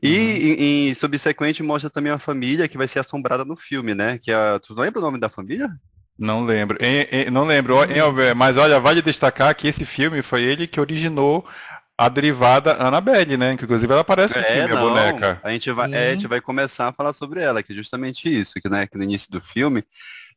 E 0.01 0.15
uhum. 0.15 0.23
em, 0.23 0.89
em, 0.89 0.93
subsequente 0.93 1.63
mostra 1.63 1.89
também 1.89 2.11
a 2.11 2.19
família 2.19 2.67
que 2.67 2.77
vai 2.77 2.87
ser 2.87 2.99
assombrada 2.99 3.43
no 3.43 3.55
filme, 3.55 3.95
né? 3.95 4.19
Que 4.19 4.31
a, 4.31 4.59
tu 4.59 4.73
lembra 4.73 4.99
o 4.99 5.03
nome 5.03 5.19
da 5.19 5.29
família? 5.29 5.69
Não 6.17 6.45
lembro. 6.45 6.77
não 7.31 7.43
lembro. 7.43 7.75
mas 8.35 8.57
olha, 8.57 8.79
vale 8.79 9.01
destacar 9.01 9.55
que 9.55 9.67
esse 9.67 9.85
filme 9.85 10.21
foi 10.21 10.43
ele 10.43 10.67
que 10.67 10.79
originou 10.79 11.43
a 11.97 12.09
derivada 12.09 12.75
Annabelle, 12.81 13.37
né? 13.37 13.57
Que 13.57 13.63
inclusive 13.63 13.91
ela 13.91 14.01
aparece 14.01 14.35
no 14.35 14.41
é, 14.41 14.43
filme, 14.43 14.67
não, 14.69 14.77
a 14.77 14.81
boneca. 14.81 15.41
A 15.43 15.51
gente, 15.51 15.71
vai, 15.71 15.91
é, 15.91 16.09
a 16.09 16.13
gente 16.13 16.27
vai 16.27 16.41
começar 16.41 16.87
a 16.87 16.93
falar 16.93 17.13
sobre 17.13 17.41
ela, 17.41 17.63
que 17.63 17.73
é 17.73 17.75
justamente 17.75 18.27
isso, 18.27 18.53
que, 18.61 18.69
né, 18.69 18.85
que 18.85 18.97
no 18.97 19.03
início 19.03 19.31
do 19.31 19.41
filme 19.41 19.83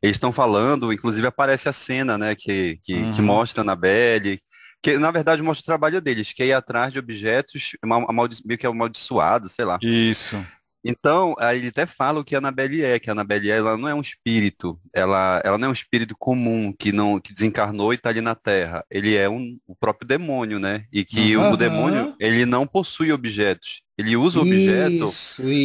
eles 0.05 0.17
estão 0.17 0.33
falando, 0.33 0.93
inclusive 0.93 1.27
aparece 1.27 1.67
a 1.67 1.73
cena, 1.73 2.19
né, 2.19 2.35
que, 2.35 2.79
que, 2.83 2.95
uhum. 2.95 3.11
que 3.11 3.23
mostra 3.23 3.63
a 3.63 3.65
Annabelle, 3.65 4.39
que 4.83 4.99
na 4.99 5.11
verdade 5.11 5.43
mostra 5.43 5.63
o 5.63 5.65
trabalho 5.65 5.99
deles, 5.99 6.31
que 6.31 6.43
é 6.43 6.47
ir 6.49 6.53
atrás 6.53 6.93
de 6.93 6.99
objetos 6.99 7.71
meio 8.45 8.59
que 8.59 8.67
amaldiçoados, 8.67 9.53
sei 9.53 9.65
lá. 9.65 9.79
Isso. 9.81 10.45
Então, 10.85 11.35
aí 11.39 11.57
ele 11.57 11.69
até 11.69 11.87
fala 11.87 12.21
o 12.21 12.25
que 12.25 12.35
a 12.35 12.39
Annabelle 12.39 12.85
é, 12.85 12.99
que 12.99 13.09
a 13.09 13.15
Annabelle 13.15 13.51
ela 13.51 13.79
não 13.79 13.89
é 13.89 13.95
um 13.95 14.03
espírito, 14.03 14.79
ela, 14.93 15.41
ela 15.43 15.57
não 15.57 15.69
é 15.69 15.71
um 15.71 15.73
espírito 15.73 16.15
comum 16.19 16.75
que 16.79 16.93
não 16.93 17.19
que 17.19 17.33
desencarnou 17.33 17.95
e 17.95 17.97
está 17.97 18.11
ali 18.11 18.21
na 18.21 18.35
Terra. 18.35 18.85
Ele 18.91 19.17
é 19.17 19.27
um, 19.27 19.59
o 19.67 19.75
próprio 19.75 20.07
demônio, 20.07 20.59
né? 20.59 20.85
E 20.93 21.03
que 21.03 21.35
uhum. 21.35 21.53
o 21.53 21.57
demônio, 21.57 22.15
ele 22.21 22.45
não 22.45 22.67
possui 22.67 23.11
objetos. 23.11 23.84
Ele 23.97 24.17
usa 24.17 24.41
o 24.41 24.43
objeto 24.43 25.07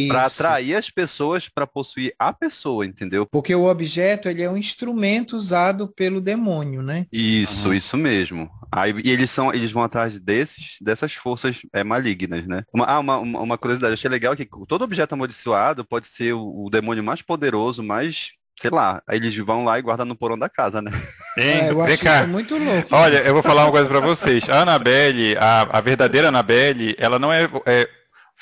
para 0.08 0.26
atrair 0.26 0.76
as 0.76 0.88
pessoas 0.88 1.48
para 1.48 1.66
possuir 1.66 2.14
a 2.18 2.32
pessoa, 2.32 2.86
entendeu? 2.86 3.26
Porque 3.26 3.54
o 3.54 3.64
objeto 3.64 4.28
ele 4.28 4.42
é 4.42 4.48
um 4.48 4.56
instrumento 4.56 5.36
usado 5.36 5.88
pelo 5.88 6.20
demônio, 6.20 6.80
né? 6.80 7.06
Isso, 7.12 7.68
uhum. 7.68 7.74
isso 7.74 7.96
mesmo. 7.96 8.48
Aí, 8.70 8.94
e 9.04 9.10
eles 9.10 9.30
são, 9.30 9.52
eles 9.52 9.72
vão 9.72 9.82
atrás 9.82 10.20
desses, 10.20 10.76
dessas 10.80 11.12
forças 11.12 11.60
é, 11.72 11.82
malignas, 11.82 12.46
né? 12.46 12.62
Uma, 12.72 12.86
ah, 12.86 13.00
uma, 13.00 13.18
uma 13.18 13.58
curiosidade, 13.58 13.94
achei 13.94 14.08
legal 14.08 14.36
que 14.36 14.48
todo 14.68 14.82
objeto 14.82 15.12
amaldiçoado 15.12 15.84
pode 15.84 16.06
ser 16.06 16.32
o, 16.32 16.66
o 16.66 16.70
demônio 16.70 17.02
mais 17.02 17.22
poderoso, 17.22 17.82
mais 17.82 18.32
sei 18.60 18.70
lá, 18.70 19.02
aí 19.08 19.16
eles 19.16 19.34
vão 19.38 19.64
lá 19.64 19.78
e 19.78 19.82
guardam 19.82 20.04
no 20.04 20.14
porão 20.14 20.38
da 20.38 20.48
casa, 20.48 20.82
né? 20.82 20.92
É, 21.38 21.70
eu 21.70 21.80
acho 21.80 22.04
cá. 22.04 22.26
muito 22.26 22.58
louco. 22.58 22.88
Olha, 22.90 23.18
eu 23.18 23.32
vou 23.32 23.42
falar 23.42 23.64
uma 23.64 23.70
coisa 23.70 23.88
para 23.88 24.00
vocês. 24.00 24.50
A 24.50 24.62
Annabelle, 24.62 25.34
a, 25.38 25.78
a 25.78 25.80
verdadeira 25.80 26.28
Annabelle, 26.28 26.94
ela 26.98 27.18
não 27.18 27.32
é, 27.32 27.48
é 27.66 27.88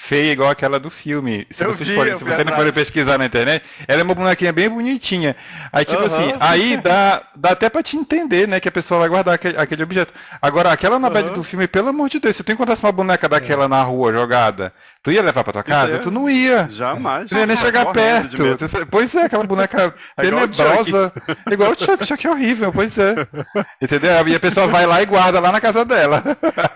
feia 0.00 0.32
igual 0.32 0.48
aquela 0.48 0.78
do 0.78 0.88
filme. 0.88 1.44
Se, 1.50 1.64
vocês 1.64 1.88
vi, 1.88 1.94
forem, 1.96 2.16
se 2.16 2.22
você 2.22 2.44
não 2.44 2.54
for 2.54 2.72
pesquisar 2.72 3.18
na 3.18 3.26
internet, 3.26 3.64
ela 3.86 4.00
é 4.00 4.04
uma 4.04 4.14
bonequinha 4.14 4.52
bem 4.52 4.70
bonitinha. 4.70 5.34
Aí, 5.72 5.84
tipo 5.84 5.98
uhum. 5.98 6.06
assim, 6.06 6.34
aí 6.38 6.76
dá, 6.76 7.20
dá 7.34 7.50
até 7.50 7.68
pra 7.68 7.82
te 7.82 7.96
entender, 7.96 8.46
né, 8.46 8.60
que 8.60 8.68
a 8.68 8.72
pessoa 8.72 9.00
vai 9.00 9.08
guardar 9.08 9.34
aquele, 9.34 9.58
aquele 9.58 9.82
objeto. 9.82 10.14
Agora, 10.40 10.70
aquela 10.70 11.00
na 11.00 11.08
uhum. 11.08 11.34
do 11.34 11.42
filme, 11.42 11.66
pelo 11.66 11.88
amor 11.88 12.08
de 12.08 12.20
Deus, 12.20 12.36
se 12.36 12.44
tu 12.44 12.52
encontrasse 12.52 12.80
uma 12.82 12.92
boneca 12.92 13.28
daquela 13.28 13.64
é. 13.64 13.68
na 13.68 13.82
rua 13.82 14.12
jogada, 14.12 14.72
tu 15.08 15.12
ia 15.12 15.22
levar 15.22 15.42
pra 15.42 15.52
tua 15.54 15.62
casa? 15.62 15.96
É. 15.96 15.98
Tu 15.98 16.10
não 16.10 16.28
ia. 16.28 16.68
Jamais. 16.70 17.30
Tu 17.30 17.34
ia 17.34 17.46
nem 17.46 17.56
chegar 17.56 17.86
perto. 17.86 18.36
Pois 18.90 19.14
é, 19.14 19.24
aquela 19.24 19.44
boneca 19.44 19.94
é 20.18 20.22
tenebrosa. 20.22 21.12
Igual 21.50 21.72
o 21.72 21.78
Chuck. 21.78 22.06
Chuck 22.06 22.26
é 22.26 22.30
horrível, 22.30 22.70
pois 22.70 22.98
é. 22.98 23.14
Entendeu? 23.80 24.28
E 24.28 24.34
a 24.34 24.40
pessoa 24.40 24.66
vai 24.66 24.84
lá 24.86 25.02
e 25.02 25.06
guarda 25.06 25.40
lá 25.40 25.50
na 25.50 25.60
casa 25.60 25.84
dela. 25.84 26.22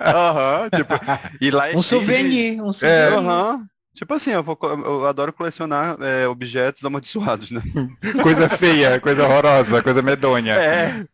Aham, 0.00 0.62
uhum, 0.62 0.68
tipo, 0.70 0.94
e 1.40 1.50
lá 1.50 1.68
é 1.70 1.76
um 1.76 1.82
souvenir, 1.82 2.62
um 2.62 2.72
souvenir. 2.72 3.12
É, 3.12 3.12
Uhum. 3.12 3.64
Tipo 3.94 4.14
assim, 4.14 4.30
eu, 4.30 4.42
vou, 4.42 4.58
eu 4.62 5.06
adoro 5.06 5.34
colecionar 5.34 5.96
é, 6.00 6.26
objetos 6.26 6.82
amaldiçoados, 6.82 7.50
né? 7.50 7.62
coisa 8.22 8.48
feia, 8.48 8.98
coisa 8.98 9.24
horrorosa, 9.24 9.82
coisa 9.82 10.00
medonha. 10.00 10.54
É. 10.54 11.04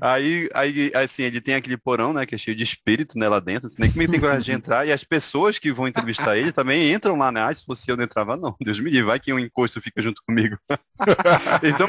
Aí, 0.00 0.48
aí, 0.54 0.92
assim, 0.94 1.22
ele 1.22 1.40
tem 1.40 1.54
aquele 1.54 1.76
porão, 1.76 2.12
né, 2.12 2.26
que 2.26 2.34
é 2.34 2.38
cheio 2.38 2.56
de 2.56 2.62
espírito, 2.62 3.18
né, 3.18 3.28
lá 3.28 3.40
dentro, 3.40 3.66
assim, 3.66 3.76
nem 3.78 3.90
como 3.90 4.02
ele 4.02 4.12
tem 4.12 4.20
coragem 4.20 4.42
de 4.42 4.52
entrar, 4.52 4.86
e 4.86 4.92
as 4.92 5.04
pessoas 5.04 5.58
que 5.58 5.72
vão 5.72 5.88
entrevistar 5.88 6.36
ele 6.36 6.52
também 6.52 6.92
entram 6.92 7.16
lá, 7.16 7.30
né, 7.30 7.42
ah, 7.42 7.54
se 7.54 7.64
fosse 7.64 7.90
eu 7.90 7.96
não 7.96 8.04
entrava, 8.04 8.36
não, 8.36 8.54
Deus 8.60 8.78
me 8.80 8.90
livre, 8.90 9.06
vai 9.06 9.20
que 9.20 9.32
um 9.32 9.38
encosto 9.38 9.80
fica 9.80 10.02
junto 10.02 10.22
comigo. 10.26 10.56
então, 11.62 11.88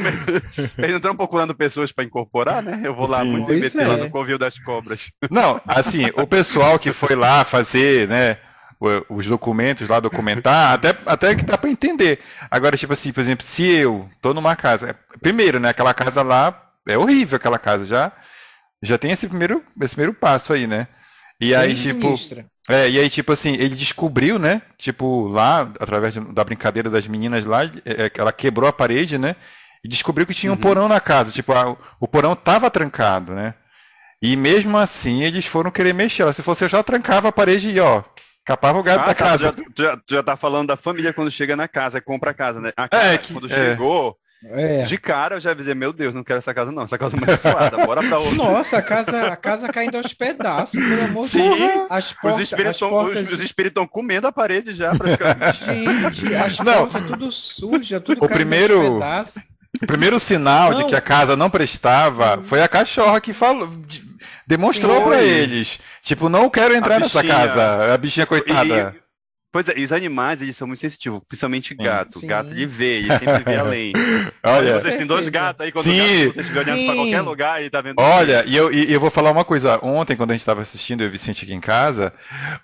eles 0.77 0.91
não 0.91 0.97
estão 0.97 1.15
procurando 1.15 1.55
pessoas 1.55 1.91
para 1.91 2.03
incorporar, 2.03 2.61
né, 2.61 2.81
eu 2.83 2.93
vou 2.93 3.07
lá 3.07 3.21
Sim, 3.21 3.31
muito 3.31 3.50
meter 3.51 3.81
é. 3.81 3.88
lá 3.88 3.97
no 3.97 4.09
covil 4.09 4.38
das 4.38 4.59
cobras. 4.59 5.11
Não, 5.29 5.61
assim, 5.65 6.05
o 6.15 6.27
pessoal 6.27 6.77
que 6.77 6.91
foi 6.91 7.15
lá 7.15 7.43
fazer, 7.43 8.07
né, 8.07 8.38
os 9.09 9.27
documentos 9.27 9.88
lá, 9.88 10.00
documentar, 10.00 10.73
até, 10.73 10.97
até 11.05 11.35
que 11.35 11.45
dá 11.45 11.57
para 11.57 11.69
entender. 11.69 12.19
Agora, 12.50 12.75
tipo 12.75 12.93
assim, 12.93 13.11
por 13.11 13.19
exemplo, 13.19 13.45
se 13.45 13.63
eu 13.63 14.09
tô 14.19 14.33
numa 14.33 14.55
casa, 14.55 14.89
é, 14.89 15.17
primeiro, 15.19 15.59
né, 15.59 15.69
aquela 15.69 15.93
casa 15.93 16.23
lá, 16.23 16.71
é 16.88 16.97
horrível 16.97 17.38
aquela 17.38 17.59
casa, 17.59 17.85
já 17.85 18.11
já 18.83 18.97
tem 18.97 19.11
esse 19.11 19.27
primeiro, 19.27 19.63
esse 19.81 19.95
primeiro 19.95 20.13
passo 20.13 20.53
aí, 20.53 20.65
né? 20.65 20.88
E 21.39 21.53
aí, 21.53 21.75
tipo. 21.75 22.15
É, 22.69 22.89
e 22.89 23.00
aí, 23.00 23.09
tipo 23.09 23.31
assim, 23.31 23.53
ele 23.53 23.75
descobriu, 23.75 24.39
né? 24.39 24.61
Tipo, 24.77 25.27
lá, 25.27 25.61
através 25.79 26.15
da 26.15 26.43
brincadeira 26.43 26.89
das 26.89 27.07
meninas 27.07 27.45
lá, 27.45 27.63
é, 27.63 27.69
é, 27.85 28.11
ela 28.17 28.31
quebrou 28.31 28.69
a 28.69 28.73
parede, 28.73 29.17
né? 29.17 29.35
E 29.83 29.88
descobriu 29.88 30.25
que 30.25 30.33
tinha 30.33 30.51
um 30.51 30.55
uhum. 30.55 30.61
porão 30.61 30.88
na 30.88 31.00
casa. 31.00 31.31
Tipo, 31.31 31.53
a, 31.53 31.75
o 32.00 32.07
porão 32.07 32.35
tava 32.35 32.69
trancado, 32.69 33.33
né? 33.33 33.55
E 34.21 34.35
mesmo 34.35 34.77
assim, 34.77 35.23
eles 35.23 35.45
foram 35.45 35.71
querer 35.71 35.93
mexer. 35.93 36.31
Se 36.33 36.43
fosse 36.43 36.63
eu 36.63 36.69
já 36.69 36.83
trancava 36.83 37.29
a 37.29 37.31
parede 37.31 37.71
e, 37.71 37.79
ó, 37.79 38.03
Capava 38.43 38.79
o 38.79 38.83
gato 38.83 39.01
ah, 39.01 39.05
da 39.05 39.13
tá, 39.13 39.15
casa. 39.15 39.53
Tu 39.53 39.83
já, 39.83 39.97
tu 39.97 40.15
já, 40.15 40.23
tá 40.23 40.35
falando 40.35 40.69
da 40.69 40.77
família 40.77 41.13
quando 41.13 41.29
chega 41.29 41.55
na 41.55 41.67
casa, 41.67 42.01
compra 42.01 42.31
a 42.31 42.33
casa, 42.33 42.59
né? 42.59 42.71
A 42.75 42.89
casa, 42.89 43.05
é, 43.05 43.17
que, 43.17 43.33
quando 43.33 43.45
é. 43.45 43.55
chegou, 43.55 44.17
é. 44.45 44.83
de 44.83 44.98
cara 44.98 45.36
eu 45.36 45.39
já 45.39 45.51
avisei, 45.51 45.74
meu 45.74 45.93
Deus, 45.93 46.13
não 46.13 46.24
quero 46.24 46.39
essa 46.39 46.53
casa 46.53 46.71
não, 46.71 46.83
essa 46.83 46.98
casa 46.98 47.15
é 47.15 47.19
muito 47.19 47.38
suada, 47.38 47.86
bora 47.86 48.01
pra 48.01 48.17
outra. 48.17 48.36
Nossa, 48.36 48.77
a 48.77 48.81
casa, 48.81 49.27
a 49.27 49.36
casa 49.36 49.69
caindo 49.69 49.98
aos 49.98 50.13
pedaços, 50.13 50.83
pelo 50.83 51.03
amor 51.03 51.27
de 51.27 51.38
Deus. 51.38 51.88
As 51.89 52.13
portas, 52.13 52.51
os 53.31 53.39
espíritos 53.39 53.65
estão 53.65 53.88
comendo 53.88 54.27
a 54.27 54.31
parede 54.31 54.74
já, 54.74 54.95
praticamente. 54.95 55.63
Gente, 56.13 56.36
as 56.36 56.60
não. 56.60 56.88
portas 56.88 57.05
tudo 57.05 57.31
suja, 57.31 58.00
tudo 58.00 58.24
o 58.24 58.29
primeiro... 58.29 59.00
O 59.81 59.88
primeiro 59.88 60.19
sinal 60.19 60.71
não. 60.71 60.77
de 60.79 60.86
que 60.86 60.95
a 60.95 61.01
casa 61.01 61.36
não 61.36 61.50
prestava 61.50 62.41
foi 62.43 62.62
a 62.62 62.67
cachorra 62.67 63.21
que 63.21 63.31
falou, 63.31 63.69
demonstrou 64.45 65.01
para 65.03 65.21
eles. 65.21 65.79
Tipo, 66.01 66.27
não 66.27 66.50
quero 66.50 66.75
entrar 66.75 67.00
nessa 67.00 67.24
casa. 67.24 67.93
A 67.93 67.98
bichinha 67.98 68.25
coitada. 68.25 68.95
E, 68.95 69.00
Pois 69.51 69.67
é, 69.67 69.77
e 69.77 69.84
os 69.84 69.91
animais, 69.91 70.41
eles 70.41 70.55
são 70.55 70.65
muito 70.65 70.79
sensitivos, 70.79 71.22
principalmente 71.27 71.75
gato. 71.75 72.20
Sim. 72.20 72.27
Gato, 72.27 72.51
ele 72.51 72.65
vê, 72.65 73.00
ele 73.00 73.10
sempre 73.10 73.43
vê 73.43 73.58
além. 73.58 73.91
Olha, 74.41 74.79
vocês 74.79 74.96
têm 74.96 75.05
dois 75.05 75.27
gatos 75.27 75.65
aí, 75.65 75.74
quando 75.74 75.86
Sim. 75.86 75.98
gato, 75.98 76.34
você 76.34 76.39
estiver 76.39 76.60
olhando 76.62 76.86
pra 76.86 76.96
qualquer 76.96 77.22
lugar 77.22 77.63
e 77.63 77.70
tá 77.70 77.81
vendo... 77.81 77.96
Olha, 77.98 78.46
e 78.48 78.55
eu, 78.55 78.72
e 78.72 78.93
eu 78.93 79.00
vou 79.00 79.12
falar 79.12 79.29
uma 79.29 79.43
coisa. 79.43 79.77
Ontem, 79.84 80.15
quando 80.15 80.31
a 80.31 80.34
gente 80.34 80.41
estava 80.41 80.62
assistindo, 80.62 81.01
eu 81.01 81.08
e 81.08 81.10
o 81.10 81.12
Vicente 81.12 81.43
aqui 81.43 81.53
em 81.53 81.60
casa, 81.60 82.13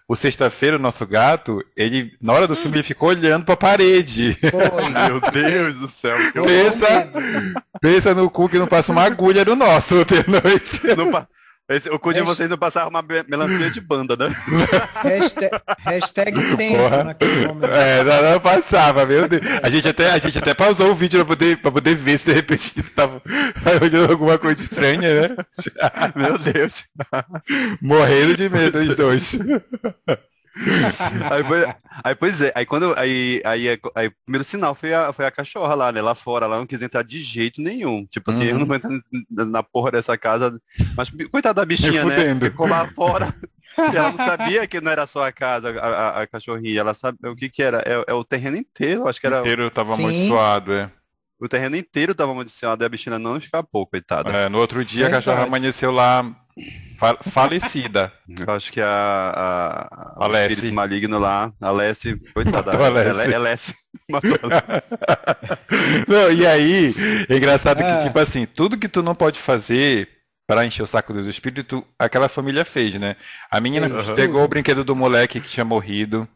o 0.08 0.16
sexta-feira, 0.16 0.78
o 0.78 0.80
nosso 0.80 1.06
gato, 1.06 1.62
ele, 1.76 2.14
na 2.22 2.32
hora 2.32 2.48
do 2.48 2.54
hum. 2.54 2.58
filme, 2.58 2.78
ele 2.78 2.84
ficou 2.84 3.10
olhando 3.10 3.44
pra 3.44 3.58
parede. 3.58 4.38
Meu 5.10 5.20
Deus 5.32 5.76
do 5.80 5.88
céu. 5.90 6.18
Pensa, 6.34 7.10
pensa 7.82 8.16
no 8.16 8.30
cu 8.30 8.48
que 8.48 8.58
não 8.58 8.68
passa 8.68 8.94
uma 8.94 9.04
agulha 9.04 9.44
no 9.44 9.58
nosso 9.58 10.06
de 10.06 10.24
noite. 10.26 10.82
Não, 10.96 11.28
esse, 11.70 11.90
o 11.90 12.00
cu 12.00 12.14
de 12.14 12.22
vocês 12.22 12.50
não 12.50 12.58
passava 12.58 12.90
uma 12.90 13.04
melancia 13.28 13.70
de 13.70 13.82
banda, 13.82 14.16
né? 14.16 14.36
Hashtag, 15.04 15.62
hashtag 15.80 16.56
tenso 16.56 17.04
naquele 17.04 17.48
momento. 17.48 17.72
É, 17.72 18.04
não, 18.04 18.32
não, 18.32 18.40
passava, 18.40 19.06
meu 19.06 19.28
Deus. 19.28 19.42
A 19.62 19.70
gente 19.70 19.88
até, 19.88 20.12
a 20.12 20.18
gente 20.18 20.38
até 20.38 20.54
pausou 20.54 20.92
o 20.92 20.96
vídeo 20.96 21.20
pra 21.20 21.36
poder, 21.36 21.58
pra 21.58 21.72
poder 21.72 21.96
ver 21.96 22.18
se 22.18 22.26
de 22.26 22.34
repente 22.34 22.82
tava 22.96 23.22
olhando 23.82 24.12
alguma 24.12 24.38
coisa 24.38 24.62
estranha, 24.62 25.22
né? 25.22 25.36
Meu 26.16 26.38
Deus. 26.38 26.86
Morrendo 27.82 28.36
de 28.36 28.50
medo 28.50 28.80
os 28.80 28.96
dois 28.96 29.38
aí, 31.32 31.76
aí, 32.04 32.16
pois 32.16 32.42
é, 32.42 32.52
aí 32.56 32.66
quando 32.66 32.94
aí, 32.98 33.42
aí, 33.46 33.80
aí, 33.96 34.08
o 34.08 34.14
primeiro 34.26 34.44
sinal 34.44 34.74
foi 34.74 34.94
a, 34.94 35.14
foi 35.14 35.26
a 35.26 35.32
cachorra 35.32 35.76
lá, 35.76 35.92
né? 35.92 36.02
Lá 36.02 36.16
fora, 36.16 36.46
ela 36.46 36.58
não 36.58 36.66
quis 36.66 36.82
entrar 36.82 37.04
de 37.04 37.22
jeito 37.22 37.62
nenhum. 37.62 38.06
Tipo 38.06 38.32
assim, 38.32 38.44
uhum. 38.44 38.48
eu 38.48 38.54
não 38.56 38.62
uhum. 38.62 38.68
vou 38.68 38.76
entrar 38.76 38.92
na 39.46 39.64
porra 39.64 39.92
dessa 39.92 40.18
casa. 40.18 40.60
Mas 40.96 41.10
coitada 41.32 41.62
da 41.62 41.66
bichinha, 41.66 42.04
né? 42.04 42.36
Ficou 42.40 42.68
lá 42.68 42.88
fora. 42.90 43.34
E 43.78 43.96
ela 43.96 44.12
não 44.12 44.18
sabia 44.18 44.66
que 44.66 44.82
não 44.82 44.92
era 44.92 45.06
só 45.06 45.24
a 45.24 45.32
casa, 45.32 45.70
a, 45.80 45.86
a, 45.86 46.22
a 46.24 46.28
cachorrinha. 46.28 46.80
Ela 46.80 46.96
sabe 46.96 47.20
o 47.24 47.36
que 47.36 47.48
que 47.48 47.62
era. 47.62 47.78
É, 47.86 48.06
é, 48.08 48.14
o 48.14 48.24
terreno 48.24 48.58
inteiro, 48.58 49.08
acho 49.08 49.22
que 49.22 49.28
era. 49.28 49.38
O 49.38 49.42
inteiro 49.42 49.70
tava 49.70 49.96
Sim. 49.96 50.02
amaldiçoado, 50.02 50.74
é. 50.74 50.90
O 51.40 51.48
terreno 51.48 51.76
inteiro 51.76 52.16
tava 52.16 52.32
amaldiçoado 52.32 52.84
e 52.84 52.86
a 52.88 52.90
bichinha 52.90 53.20
não 53.20 53.38
escapou, 53.38 53.86
coitada. 53.86 54.32
É, 54.32 54.50
no 54.50 54.58
outro 54.58 54.84
dia 54.84 55.06
é 55.06 55.08
a 55.08 55.12
cachorra 55.12 55.44
amanheceu 55.44 55.92
lá 55.92 56.26
falecida. 57.24 58.12
Eu 58.28 58.54
acho 58.54 58.72
que 58.72 58.82
a, 58.82 58.88
a, 60.18 60.26
a 60.26 60.46
espírito 60.48 60.74
maligno 60.74 61.20
lá, 61.20 61.54
a 61.62 61.72
Lessie, 61.72 62.20
coitada, 62.34 62.72
a 62.78 62.90
Lessie. 62.90 63.34
É 63.34 63.40
Lessie. 63.40 63.76
não, 66.08 66.32
e 66.32 66.46
aí, 66.46 66.96
é 67.30 67.38
engraçado 67.38 67.84
que, 67.84 68.06
tipo 68.06 68.20
assim, 68.20 68.46
tudo 68.46 68.78
que 68.78 68.88
tu 68.88 69.04
não 69.04 69.14
pode 69.14 69.40
fazer 69.40 70.10
para 70.48 70.66
encher 70.66 70.84
o 70.84 70.88
saco 70.88 71.12
dos 71.12 71.28
espíritos, 71.28 71.84
aquela 72.00 72.30
família 72.30 72.64
fez, 72.64 72.96
né? 72.96 73.18
A 73.52 73.60
menina 73.60 73.88
uhum. 73.88 74.16
pegou 74.16 74.44
o 74.44 74.48
brinquedo 74.48 74.84
do 74.84 74.96
moleque 74.96 75.42
que 75.42 75.50
tinha 75.50 75.66
morrido, 75.66 76.28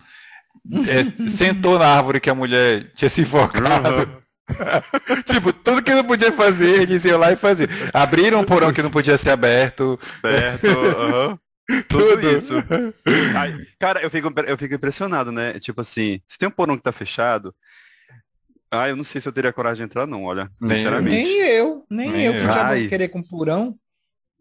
é, 0.88 1.04
sentou 1.30 1.80
na 1.80 1.88
árvore 1.88 2.20
que 2.20 2.30
a 2.30 2.36
mulher 2.36 2.92
tinha 2.94 3.10
se 3.10 3.22
invocado. 3.22 3.90
Uhum. 3.90 4.21
tipo, 5.26 5.54
tudo 5.54 5.84
que 5.84 5.94
não 5.94 6.04
podia 6.04 6.32
fazer, 6.32 6.82
eles 6.82 7.06
iam 7.06 7.20
lá 7.20 7.32
e 7.32 7.36
faziam. 7.36 7.70
Abriram 7.94 8.40
um 8.42 8.44
porão 8.44 8.74
que 8.74 8.82
não 8.82 8.92
podia 8.92 9.18
ser 9.18 9.32
aberto. 9.32 10.00
Aberto, 10.20 10.68
uhum. 10.68 11.38
Tudo, 11.88 12.16
Tudo 12.16 12.32
isso. 12.32 12.54
Ai, 13.36 13.56
cara, 13.80 14.02
eu 14.02 14.10
fico, 14.10 14.34
eu 14.46 14.58
fico 14.58 14.76
impressionado, 14.76 15.32
né? 15.32 15.58
Tipo 15.60 15.82
assim, 15.82 16.20
se 16.28 16.38
tem 16.38 16.50
um 16.50 16.52
porão 16.52 16.76
que 16.76 16.84
tá 16.84 16.92
fechado, 16.92 17.56
ah, 18.70 18.90
eu 18.90 18.96
não 18.96 19.04
sei 19.04 19.20
se 19.20 19.28
eu 19.28 19.34
teria 19.34 19.54
coragem 19.54 19.78
de 19.78 19.84
entrar, 19.84 20.08
não, 20.08 20.24
olha. 20.24 20.50
Nem, 20.60 20.78
sinceramente. 20.78 21.16
Nem 21.16 21.38
eu, 21.42 21.86
nem, 21.90 22.10
nem 22.10 22.26
eu, 22.26 22.34
que 22.34 22.42
já 22.42 22.74
vou 22.74 22.88
querer 22.88 23.08
com 23.10 23.22
porão. 23.22 23.78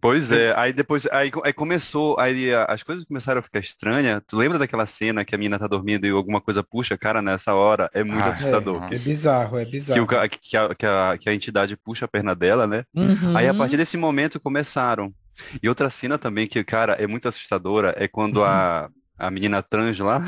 Pois 0.00 0.32
é, 0.32 0.54
aí 0.56 0.72
depois, 0.72 1.06
aí, 1.12 1.30
aí, 1.44 1.52
começou, 1.52 2.18
aí 2.18 2.54
as 2.68 2.82
coisas 2.82 3.04
começaram 3.04 3.40
a 3.40 3.42
ficar 3.42 3.58
estranhas. 3.58 4.22
Tu 4.26 4.34
lembra 4.36 4.58
daquela 4.58 4.86
cena 4.86 5.24
que 5.24 5.34
a 5.34 5.38
menina 5.38 5.58
tá 5.58 5.66
dormindo 5.66 6.06
e 6.06 6.10
alguma 6.10 6.40
coisa 6.40 6.62
puxa, 6.62 6.96
cara, 6.96 7.20
nessa 7.20 7.54
hora? 7.54 7.90
É 7.92 8.02
muito 8.02 8.24
ah, 8.24 8.28
assustador. 8.28 8.82
É, 8.84 8.94
é, 8.94 8.98
bizarro, 8.98 9.58
é 9.58 9.64
bizarro. 9.64 9.94
Que, 9.94 10.00
o, 10.00 10.06
que, 10.06 10.16
a, 10.16 10.28
que, 10.28 10.86
a, 10.86 11.18
que, 11.18 11.28
a, 11.28 11.34
entidade 11.34 11.76
puxa 11.76 12.06
a 12.06 12.08
perna 12.08 12.34
dela, 12.34 12.66
né? 12.66 12.84
Uhum. 12.94 13.36
Aí 13.36 13.46
a 13.46 13.54
partir 13.54 13.76
desse 13.76 13.96
momento 13.96 14.40
começaram. 14.40 15.12
E 15.62 15.68
outra 15.68 15.90
cena 15.90 16.16
também 16.16 16.46
que, 16.46 16.62
cara, 16.64 16.94
é 16.94 17.06
muito 17.06 17.28
assustadora 17.28 17.94
é 17.98 18.08
quando 18.08 18.38
uhum. 18.38 18.44
a, 18.44 18.88
a 19.18 19.30
menina 19.30 19.62
trans 19.62 19.98
lá. 19.98 20.24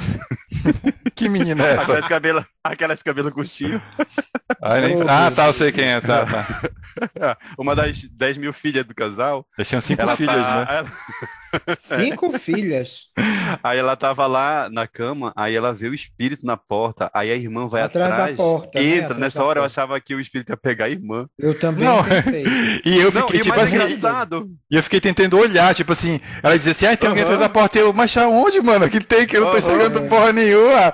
que 1.15 1.29
menina 1.29 1.65
é 1.65 1.73
essa? 1.77 1.83
Aquelas 1.83 2.09
cabelos, 2.09 2.45
aquelas 2.63 3.03
cabelo 3.03 3.31
curtinho. 3.31 3.81
Ah, 4.61 4.81
nem... 4.81 4.95
ah, 5.09 5.31
tá, 5.31 5.47
eu 5.47 5.53
sei 5.53 5.73
quem 5.73 5.85
é 5.85 5.93
essa. 5.95 6.27
Tá. 6.27 7.37
Uma 7.59 7.75
das 7.75 8.05
10 8.05 8.37
mil 8.37 8.53
filhas 8.53 8.85
do 8.85 8.95
casal. 8.95 9.45
Eles 9.59 9.69
tinham 9.69 9.81
cinco 9.81 10.07
filhas, 10.15 10.47
tá... 10.47 10.57
né? 10.57 10.67
Ela... 10.69 10.93
Cinco 11.79 12.33
filhas. 12.39 13.07
Aí 13.63 13.79
ela 13.79 13.97
tava 13.97 14.27
lá 14.27 14.69
na 14.71 14.87
cama, 14.87 15.33
aí 15.37 15.55
ela 15.55 15.73
vê 15.73 15.89
o 15.89 15.95
espírito 15.95 16.47
na 16.47 16.57
porta, 16.57 17.11
aí 17.13 17.31
a 17.31 17.35
irmã 17.35 17.67
vai 17.67 17.83
atrás, 17.83 18.13
atrás 18.13 18.31
da 18.31 18.37
porta, 18.37 18.79
né? 18.79 18.97
entra. 18.97 19.15
Né? 19.15 19.21
Nessa 19.21 19.41
hora 19.41 19.47
porta. 19.47 19.59
eu 19.61 19.65
achava 19.65 20.01
que 20.01 20.15
o 20.15 20.21
espírito 20.21 20.51
ia 20.51 20.57
pegar 20.57 20.87
a 20.87 20.91
irmã. 20.91 21.27
Eu 21.39 21.59
também 21.59 21.85
não. 21.85 22.03
pensei. 22.05 22.45
e 22.85 22.99
eu 22.99 23.11
fiquei, 23.13 23.39
não, 23.39 23.45
tipo 23.45 23.61
assim, 23.61 23.77
engraçado. 23.77 24.51
e 24.71 24.77
eu 24.77 24.83
fiquei 24.83 25.01
tentando 25.01 25.39
olhar, 25.39 25.75
tipo 25.75 25.93
assim, 25.93 26.21
ela 26.43 26.57
dizia 26.57 26.73
assim, 26.73 26.87
ah, 26.87 26.97
tem 26.97 27.09
alguém 27.09 27.25
atrás 27.25 27.41
da 27.41 27.49
porta, 27.49 27.79
eu, 27.79 27.93
mas 27.93 28.17
aonde, 28.17 28.61
mano? 28.61 28.89
Que 28.89 29.01
tem 29.01 29.27
que 29.27 29.37
eu 29.37 29.43
não 29.43 29.51
tô 29.51 29.61
chegando 29.61 29.99
é. 29.99 30.09
porra 30.09 30.33
nenhuma. 30.33 30.93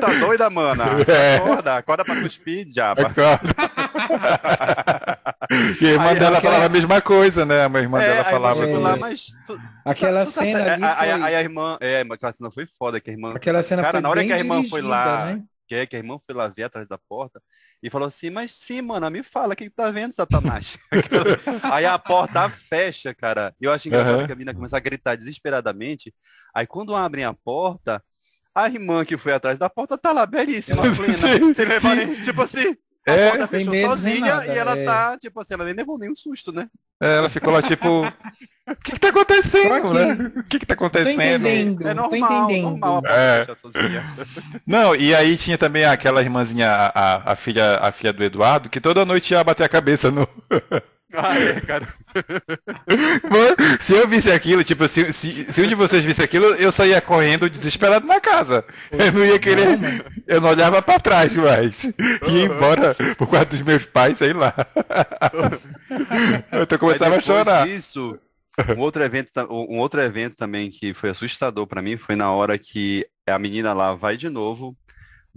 Tá 0.00 0.12
doida, 0.20 0.50
mana? 0.50 0.87
É. 1.08 1.36
Acorda, 1.36 1.76
acorda 1.76 2.04
pra 2.04 2.20
cuspir, 2.20 2.66
diabo. 2.66 3.02
Acorda. 3.02 3.48
e 5.80 5.86
a 5.86 5.90
irmã 5.90 6.10
aí, 6.10 6.18
dela 6.18 6.38
aquela... 6.38 6.54
falava 6.54 6.66
a 6.66 6.68
mesma 6.68 7.00
coisa, 7.00 7.44
né? 7.44 7.66
A 7.66 7.80
irmã 7.80 8.00
é, 8.00 8.08
dela 8.08 8.24
falava. 8.24 8.78
Lá, 8.78 8.96
mas 8.96 9.26
tu, 9.46 9.58
aquela 9.84 10.24
tu, 10.24 10.28
tu 10.28 10.32
cena 10.32 10.64
tá, 10.64 10.72
ali. 10.72 10.80
Foi... 10.80 10.90
Aí, 10.90 11.10
aí, 11.10 11.34
a 11.34 11.40
irmã. 11.40 11.78
É, 11.80 12.04
aquela 12.10 12.32
cena 12.32 12.50
foi 12.50 12.68
foda, 12.78 13.00
que 13.00 13.10
a 13.10 13.12
irmã. 13.12 13.34
Aquela 13.34 13.62
cena 13.62 13.82
Cara, 13.82 13.92
foi 13.92 14.00
na 14.00 14.10
hora 14.10 14.24
que 14.24 14.32
a 14.32 14.38
irmã 14.38 14.56
dirigida, 14.56 14.70
foi 14.70 14.82
lá. 14.82 15.26
Né? 15.26 15.42
Que, 15.66 15.74
é, 15.74 15.86
que 15.86 15.96
a 15.96 15.98
irmã 15.98 16.18
foi 16.24 16.34
lá 16.34 16.48
ver 16.48 16.64
atrás 16.64 16.88
da 16.88 16.96
porta 16.96 17.40
e 17.82 17.88
falou 17.88 18.08
assim, 18.08 18.28
mas 18.28 18.52
sim, 18.52 18.82
mano, 18.82 19.08
me 19.08 19.22
fala, 19.22 19.52
o 19.52 19.56
que, 19.56 19.64
que 19.64 19.70
tá 19.70 19.90
vendo, 19.90 20.12
Satanás? 20.12 20.76
aí 21.62 21.86
a 21.86 21.98
porta 21.98 22.48
fecha, 22.48 23.14
cara. 23.14 23.54
E 23.60 23.64
eu 23.64 23.72
acho 23.72 23.86
engraçado 23.86 24.18
uhum. 24.18 24.26
que 24.26 24.32
a 24.32 24.34
menina 24.34 24.54
começa 24.54 24.76
a 24.76 24.80
gritar 24.80 25.16
desesperadamente. 25.16 26.12
Aí 26.52 26.66
quando 26.66 26.94
abrem 26.94 27.24
a 27.24 27.32
porta, 27.32 28.02
a 28.62 28.68
irmã 28.68 29.04
que 29.04 29.16
foi 29.16 29.32
atrás 29.32 29.58
da 29.58 29.70
porta 29.70 29.96
tá 29.96 30.12
lá 30.12 30.26
belíssima, 30.26 30.82
plena. 30.82 32.16
Tipo 32.22 32.42
assim, 32.42 32.76
a 33.06 33.12
é, 33.12 33.30
porta 33.30 33.46
fechou 33.46 33.72
medo, 33.72 33.88
sozinha 33.88 34.34
nada, 34.36 34.46
e 34.46 34.58
ela 34.58 34.78
é. 34.78 34.84
tá, 34.84 35.18
tipo 35.18 35.40
assim, 35.40 35.54
ela 35.54 35.64
nem 35.64 35.74
levou 35.74 35.98
nenhum 35.98 36.14
susto, 36.14 36.52
né? 36.52 36.68
É, 37.00 37.16
ela 37.18 37.28
ficou 37.28 37.52
lá 37.52 37.62
tipo, 37.62 38.06
o 38.06 38.76
que 38.84 38.92
que 38.92 39.00
tá 39.00 39.08
acontecendo, 39.08 39.94
né? 39.94 40.32
O 40.36 40.42
que 40.42 40.58
que 40.58 40.66
tá 40.66 40.74
acontecendo? 40.74 41.46
É 41.46 41.94
normal. 41.94 42.50
Normal 42.50 43.02
é. 43.06 43.46
Não, 44.66 44.94
e 44.94 45.14
aí 45.14 45.36
tinha 45.36 45.56
também 45.56 45.84
aquela 45.84 46.20
irmãzinha, 46.20 46.68
a, 46.68 47.32
a, 47.32 47.36
filha, 47.36 47.78
a 47.80 47.92
filha 47.92 48.12
do 48.12 48.22
Eduardo, 48.22 48.68
que 48.68 48.80
toda 48.80 49.04
noite 49.04 49.32
ia 49.32 49.44
bater 49.44 49.64
a 49.64 49.68
cabeça 49.68 50.10
no... 50.10 50.28
Ah, 51.12 51.38
é, 51.38 51.60
cara. 51.60 51.88
Mano, 53.30 53.56
se 53.80 53.94
eu 53.94 54.06
visse 54.06 54.30
aquilo, 54.30 54.62
tipo, 54.62 54.86
se, 54.86 55.12
se, 55.12 55.44
se, 55.44 55.62
um 55.62 55.66
de 55.66 55.74
vocês 55.74 56.04
visse 56.04 56.22
aquilo, 56.22 56.46
eu 56.56 56.70
saía 56.70 57.00
correndo 57.00 57.48
desesperado 57.48 58.06
na 58.06 58.20
casa. 58.20 58.64
Eu 58.90 59.12
não 59.12 59.24
ia 59.24 59.38
querer. 59.38 59.78
Eu 60.26 60.40
não 60.40 60.50
olhava 60.50 60.82
pra 60.82 60.98
trás 60.98 61.34
mais. 61.34 61.84
Ia 61.84 62.44
embora 62.44 62.94
pro 63.16 63.26
quarto 63.26 63.50
dos 63.50 63.62
meus 63.62 63.84
pais, 63.86 64.18
sei 64.18 64.32
lá. 64.32 64.54
Eu 66.52 66.78
começava 66.78 67.16
a 67.16 67.20
chorar. 67.20 67.68
Isso, 67.68 68.18
um 68.76 68.80
outro 68.80 69.02
evento, 69.02 69.30
um 69.50 69.78
outro 69.78 70.00
evento 70.00 70.36
também 70.36 70.70
que 70.70 70.92
foi 70.92 71.10
assustador 71.10 71.66
para 71.66 71.82
mim 71.82 71.96
foi 71.96 72.16
na 72.16 72.30
hora 72.30 72.58
que 72.58 73.06
a 73.26 73.38
menina 73.38 73.72
lá 73.72 73.94
vai 73.94 74.16
de 74.16 74.28
novo 74.28 74.76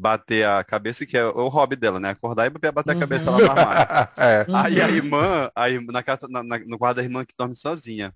bater 0.01 0.45
a 0.47 0.63
cabeça, 0.63 1.05
que 1.05 1.15
é 1.15 1.23
o 1.23 1.47
hobby 1.47 1.75
dela, 1.75 1.99
né? 1.99 2.09
Acordar 2.09 2.47
e 2.47 2.49
bater 2.49 2.91
a 2.91 2.99
cabeça 2.99 3.29
uhum. 3.29 3.37
lá 3.37 3.43
no 3.43 3.51
armário. 3.51 4.09
é. 4.17 4.45
Aí 4.51 4.81
a 4.81 4.89
irmã, 4.89 5.51
a 5.55 5.69
irmã 5.69 5.93
na 5.93 6.01
casa, 6.01 6.27
na, 6.27 6.41
na, 6.41 6.59
no 6.59 6.77
quarto 6.77 6.97
da 6.97 7.03
irmã 7.03 7.23
que 7.23 7.35
dorme 7.37 7.55
sozinha. 7.55 8.11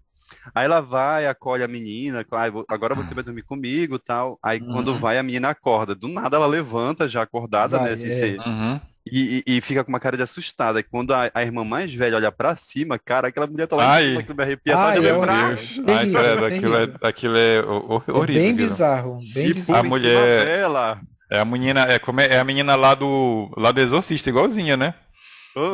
Aí 0.55 0.65
ela 0.65 0.81
vai, 0.81 1.27
acolhe 1.27 1.63
a 1.63 1.67
menina, 1.67 2.25
agora 2.67 2.95
você 2.95 3.13
vai 3.13 3.23
dormir 3.23 3.43
comigo 3.43 3.99
tal. 3.99 4.39
Aí 4.41 4.59
uhum. 4.59 4.73
quando 4.73 4.97
vai, 4.97 5.19
a 5.19 5.23
menina 5.23 5.49
acorda. 5.49 5.93
Do 5.93 6.07
nada 6.07 6.35
ela 6.35 6.47
levanta, 6.47 7.07
já 7.07 7.21
acordada, 7.21 7.77
vai, 7.77 7.89
né? 7.89 7.93
Assim, 7.93 8.09
é. 8.09 8.49
uhum. 8.49 8.79
e, 9.05 9.43
e, 9.45 9.57
e, 9.57 9.61
fica 9.61 9.83
com 9.83 9.89
uma 9.89 9.99
cara 9.99 10.17
de 10.17 10.23
assustada. 10.23 10.79
E 10.79 10.83
quando 10.83 11.13
a, 11.13 11.29
a, 11.31 11.43
irmã 11.43 11.63
mais 11.63 11.93
velha 11.93 12.17
olha 12.17 12.31
pra 12.31 12.55
cima, 12.55 12.97
cara, 12.97 13.27
aquela 13.27 13.45
mulher 13.45 13.67
tá 13.67 13.75
lá 13.75 13.93
Ai. 13.93 14.05
em 14.05 14.09
cima, 14.09 14.23
que 14.23 14.33
me 14.33 14.43
arrepia 14.43 14.75
só 14.75 14.91
de 14.91 14.99
lembrar. 14.99 15.59
Ai, 15.87 16.09
credo, 16.09 16.45
aquilo 16.45 16.75
é, 16.75 17.07
aquilo 17.07 17.37
é 17.37 17.61
horrível. 17.61 18.23
É 18.23 18.25
bem 18.25 18.55
bizarro, 18.55 19.19
bem 19.31 19.53
bizarro. 19.53 19.79
A 19.79 19.83
mulher... 19.83 20.45
Dela, 20.45 21.01
é 21.29 21.39
a 21.39 21.45
menina, 21.45 21.81
é, 21.83 21.99
como 21.99 22.21
é, 22.21 22.27
é 22.27 22.39
a 22.39 22.43
menina 22.43 22.75
lá 22.75 22.93
do, 22.93 23.51
lá 23.57 23.71
do 23.71 23.81
Exorcista, 23.81 24.29
igualzinha, 24.29 24.77
né? 24.77 24.93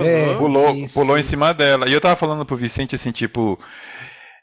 É, 0.02 0.36
pulou, 0.36 0.76
isso. 0.76 0.94
pulou 0.94 1.18
em 1.18 1.24
cima 1.24 1.54
dela. 1.54 1.90
E 1.90 1.94
eu 1.94 2.02
tava 2.02 2.16
falando 2.16 2.46
pro 2.46 2.56
Vicente 2.56 2.94
assim, 2.94 3.12
tipo, 3.12 3.58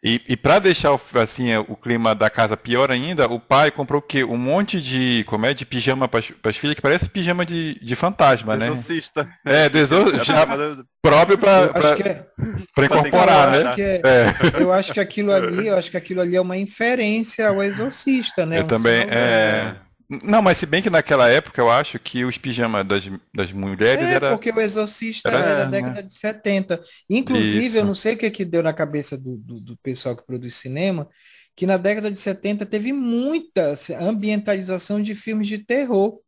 e, 0.03 0.21
e 0.29 0.37
para 0.37 0.61
deixar 0.61 0.93
o, 0.93 1.01
assim, 1.21 1.57
o 1.57 1.75
clima 1.75 2.15
da 2.15 2.31
casa 2.31 2.57
pior 2.57 2.91
ainda, 2.91 3.27
o 3.27 3.41
pai 3.41 3.71
comprou 3.73 3.99
o 3.99 4.03
quê? 4.03 4.23
Um 4.23 4.37
monte 4.37 4.81
de, 4.81 5.25
como 5.27 5.45
é, 5.45 5.53
de 5.53 5.67
pijama 5.67 6.07
para 6.07 6.21
as 6.45 6.57
filhas 6.57 6.77
que 6.77 6.83
parece 6.83 7.09
pijama 7.09 7.45
de, 7.45 7.79
de 7.83 7.97
fantasma, 7.97 8.57
né? 8.57 8.67
Exorcista. 8.67 9.29
É, 9.45 9.69
do 9.69 9.77
exorcista. 9.79 10.47
próprio 11.03 11.37
para 11.37 11.63
é, 12.05 12.85
incorporar, 12.85 13.51
né? 13.51 13.75
É, 13.77 14.01
é. 14.05 14.63
Eu 14.63 14.73
acho 14.73 14.93
que 14.93 15.01
aquilo 15.01 15.33
ali, 15.33 15.67
eu 15.67 15.77
acho 15.77 15.91
que 15.91 15.97
aquilo 15.97 16.21
ali 16.21 16.37
é 16.37 16.41
uma 16.41 16.57
inferência 16.57 17.49
ao 17.49 17.61
exorcista, 17.61 18.47
né? 18.47 18.61
Eu 18.61 18.65
um 18.65 18.67
também, 18.67 19.03
é... 19.11 19.75
Não, 20.09 20.41
mas 20.41 20.57
se 20.57 20.65
bem 20.65 20.81
que 20.81 20.89
naquela 20.89 21.29
época 21.29 21.61
eu 21.61 21.71
acho 21.71 21.99
que 21.99 22.25
os 22.25 22.39
pijamas 22.39 22.87
das, 22.87 23.11
das 23.35 23.53
mulheres 23.53 24.09
é, 24.09 24.15
era. 24.15 24.31
porque 24.31 24.51
o 24.51 24.59
Exorcista 24.59 25.29
era, 25.29 25.39
era 25.39 25.47
da 25.47 25.63
assim, 25.63 25.71
década 25.71 26.03
né? 26.03 26.03
de 26.03 26.15
70. 26.15 26.85
Inclusive, 27.11 27.67
Isso. 27.67 27.77
eu 27.77 27.85
não 27.85 27.95
sei 27.95 28.15
o 28.15 28.17
que, 28.17 28.25
é 28.25 28.31
que 28.31 28.45
deu 28.45 28.63
na 28.63 28.73
cabeça 28.73 29.19
do, 29.19 29.37
do, 29.37 29.61
do, 29.61 29.77
pessoal 29.77 30.17
que 30.17 30.25
produz 30.25 30.55
cinema, 30.55 31.07
que 31.55 31.67
na 31.67 31.77
década 31.77 32.11
de 32.11 32.19
70 32.19 32.65
teve 32.65 32.91
muita 32.91 33.75
ambientalização 34.01 35.03
de 35.03 35.15
filmes 35.15 35.47
de 35.47 35.59
terror. 35.59 36.19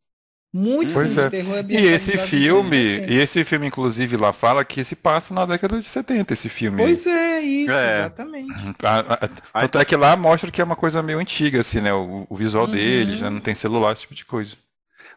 Muito 0.53 0.93
pois 0.93 1.13
filme 1.13 1.27
é. 1.27 1.29
de 1.29 1.43
terror 1.43 1.57
é 1.57 1.65
E 1.69 1.87
esse 1.87 2.17
filme, 2.17 3.05
e 3.07 3.19
esse 3.19 3.43
filme, 3.45 3.67
inclusive, 3.67 4.17
lá 4.17 4.33
fala 4.33 4.65
que 4.65 4.83
se 4.83 4.97
passa 4.97 5.33
na 5.33 5.45
década 5.45 5.79
de 5.79 5.87
70, 5.87 6.33
esse 6.33 6.49
filme. 6.49 6.83
Pois 6.83 7.07
é, 7.07 7.39
isso, 7.39 7.73
é. 7.73 7.99
exatamente. 7.99 8.53
Tanto 9.53 9.79
é 9.79 9.85
que 9.85 9.95
lá 9.95 10.17
mostra 10.17 10.51
que 10.51 10.61
é 10.61 10.63
uma 10.63 10.75
coisa 10.75 11.01
meio 11.01 11.19
antiga, 11.19 11.61
assim, 11.61 11.79
né? 11.79 11.93
O, 11.93 12.27
o 12.29 12.35
visual 12.35 12.65
uhum. 12.65 12.71
deles, 12.71 13.21
né? 13.21 13.29
Não 13.29 13.39
tem 13.39 13.55
celular, 13.55 13.93
esse 13.93 14.01
tipo 14.01 14.13
de 14.15 14.25
coisa. 14.25 14.57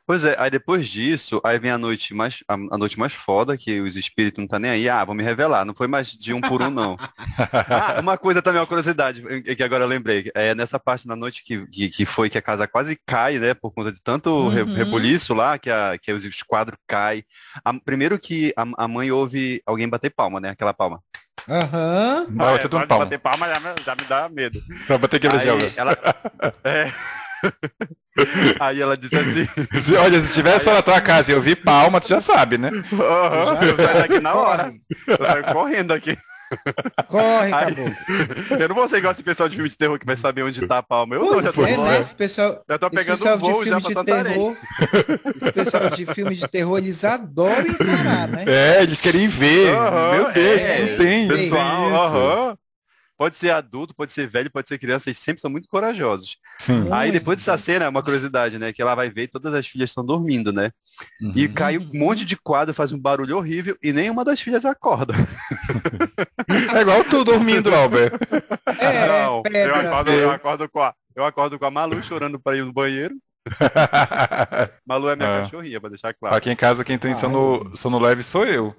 Pois 0.07 0.23
é, 0.23 0.37
aí 0.39 0.51
depois 0.51 0.87
disso, 0.87 1.41
aí 1.43 1.59
vem 1.59 1.71
a 1.71 1.79
noite 1.79 2.13
mais, 2.13 2.45
a, 2.47 2.55
a, 2.55 2.77
noite 2.79 2.99
mais 2.99 3.15
foda, 3.15 3.57
que 3.57 3.81
os 3.81 3.97
espíritos 3.97 4.39
não 4.39 4.47
tá 4.47 4.59
nem 4.59 4.71
aí, 4.71 4.87
ah, 4.87 5.03
vão 5.03 5.15
me 5.15 5.23
revelar, 5.23 5.65
não 5.65 5.75
foi 5.75 5.87
mais 5.87 6.11
de 6.11 6.35
um 6.35 6.43
por 6.43 6.61
um, 6.61 6.69
não. 6.69 6.99
ah, 7.71 8.01
uma 8.01 8.19
coisa 8.19 8.43
também, 8.43 8.61
uma 8.61 8.67
curiosidade, 8.67 9.23
que 9.57 9.63
agora 9.63 9.85
eu 9.85 9.89
lembrei, 9.89 10.31
é 10.35 10.55
nessa 10.55 10.79
parte 10.79 11.09
da 11.09 11.17
noite 11.17 11.43
que, 11.43 11.67
que, 11.69 11.89
que 11.89 12.05
foi 12.05 12.29
que 12.29 12.37
a 12.37 12.43
casa 12.43 12.69
quase 12.69 13.01
cai, 13.07 13.39
né, 13.39 13.55
por 13.55 13.71
conta 13.71 13.91
de 13.91 14.03
tanto 14.03 14.29
uhum. 14.29 14.75
rebuliço 14.75 15.33
lá, 15.33 15.59
que, 15.59 15.71
a, 15.71 15.97
que 15.97 16.13
os 16.13 16.43
quadros 16.43 16.79
caem. 16.87 17.25
A, 17.65 17.73
primeiro 17.73 18.19
que 18.19 18.53
a, 18.59 18.85
a 18.85 18.87
mãe 18.87 19.11
ouve 19.11 19.63
alguém 19.65 19.89
bater 19.89 20.11
palma, 20.11 20.39
né, 20.39 20.51
aquela 20.51 20.75
palma. 20.75 21.03
Aham. 21.49 22.27
Uhum. 22.29 22.37
Ah, 22.41 22.53
é, 22.53 22.61
só 22.69 22.87
palma. 22.87 23.05
bater 23.05 23.19
palma 23.19 23.47
já, 23.49 23.75
já, 23.83 23.95
me 23.95 24.05
dá 24.07 24.29
medo. 24.29 24.63
Pra 24.87 24.99
bater 24.99 25.17
aquele 25.17 25.39
gel. 25.39 25.57
Ela, 25.77 25.97
é, 26.65 26.93
Aí 28.61 28.81
ela 28.81 28.97
disse 28.97 29.17
assim. 29.17 29.47
Olha, 29.99 30.21
se 30.21 30.35
tivesse 30.35 30.65
só 30.65 30.75
na 30.75 30.83
tua 30.83 31.01
casa 31.01 31.33
e 31.33 31.35
eu 31.35 31.41
vi 31.41 31.57
palma, 31.57 32.01
tu 32.01 32.09
já 32.09 32.21
sabe, 32.21 32.59
né? 32.59 32.71
Uhum, 32.71 33.63
eu 33.69 33.77
saio 33.77 33.99
daqui 33.99 34.21
na 34.21 34.35
hora. 34.35 34.75
Eu 35.07 35.27
saio 35.27 35.45
correndo 35.53 35.93
aqui. 35.93 36.17
Corre, 37.09 37.53
acabou. 37.53 37.91
Eu 38.61 38.69
não 38.69 38.77
vou 38.77 38.89
ser 38.89 38.99
igual 38.99 39.13
esse 39.13 39.23
pessoal 39.23 39.49
de 39.49 39.57
filme 39.57 39.69
de 39.69 39.77
terror 39.77 39.99
que 39.99 40.07
vai 40.07 40.17
saber 40.17 40.43
onde 40.45 40.65
tá 40.67 40.79
a 40.79 40.83
palma. 40.83 41.17
Eu 41.17 41.25
não, 41.25 41.43
já 41.43 41.53
tô 41.53 41.67
é, 41.67 42.01
esse 42.01 42.15
pessoal, 42.15 42.63
Já 42.69 42.79
tô 42.79 42.91
pegando 42.91 43.27
um 43.27 43.39
voo 43.39 43.65
já 43.65 43.81
pra 43.81 44.05
terror, 44.05 44.57
Esse 45.41 45.53
pessoal 45.53 45.91
de 45.91 46.07
filmes 46.07 46.39
de 46.39 46.49
terror, 46.49 46.79
eles 46.79 47.03
adoram 47.05 47.67
encarar, 47.67 48.29
né? 48.29 48.45
É, 48.47 48.83
eles 48.83 49.01
querem 49.01 49.27
ver. 49.27 49.75
Uhum, 49.75 50.13
Meu 50.13 50.33
Deus, 50.33 50.63
é, 50.63 50.81
não 50.81 50.97
tem. 50.97 51.29
Pessoal, 51.29 51.95
aham. 51.95 52.59
Pode 53.17 53.37
ser 53.37 53.51
adulto, 53.51 53.95
pode 53.95 54.13
ser 54.13 54.27
velho, 54.27 54.51
pode 54.51 54.69
ser 54.69 54.79
criança, 54.79 55.09
eles 55.09 55.19
sempre 55.19 55.41
são 55.41 55.51
muito 55.51 55.69
corajosos. 55.69 56.37
Sim. 56.59 56.89
Aí 56.91 57.13
depois 57.13 57.39
dessa 57.39 57.57
cena, 57.57 57.89
uma 57.89 58.03
curiosidade, 58.03 58.59
né? 58.59 58.73
Que 58.73 58.83
ela 58.83 58.95
vai 58.95 59.09
ver 59.09 59.23
e 59.23 59.29
todas 59.29 59.55
as 59.55 59.67
filhas 59.67 59.91
estão 59.91 60.05
dormindo, 60.05 60.53
né? 60.53 60.71
Uhum. 61.21 61.33
E 61.37 61.49
cai 61.49 61.79
um 61.79 61.91
monte 61.95 62.25
de 62.25 62.37
quadro, 62.37 62.75
faz 62.75 62.91
um 62.93 62.99
barulho 62.99 63.37
horrível 63.37 63.77
e 63.83 63.93
nenhuma 63.93 64.25
das 64.25 64.41
filhas 64.41 64.65
acorda. 64.65 65.15
É 66.75 66.81
igual 66.81 67.05
tu 67.05 67.25
dormindo, 67.25 67.75
Albert. 67.75 68.13
É, 68.79 69.07
Não, 69.09 69.43
eu 69.53 69.75
acordo, 69.75 70.13
eu 70.13 70.31
acordo, 70.31 70.69
com 70.69 70.81
a, 70.81 70.95
eu 71.15 71.25
acordo 71.25 71.59
com 71.59 71.65
a 71.65 71.71
Malu 71.71 72.03
chorando 72.03 72.39
para 72.39 72.57
ir 72.57 72.65
no 72.65 72.73
banheiro. 72.73 73.15
Malu 74.87 75.11
é 75.11 75.17
minha 75.17 75.29
é. 75.29 75.41
cachorrinha, 75.43 75.81
pra 75.81 75.91
deixar 75.91 76.15
claro. 76.15 76.35
Aqui 76.35 76.51
em 76.51 76.57
casa 76.57 76.85
quem 76.85 76.99
tem 76.99 77.13
ah, 77.13 77.17
sono, 77.17 77.77
sono 77.77 77.99
leve 77.99 78.23
sou 78.23 78.47
eu. 78.47 78.75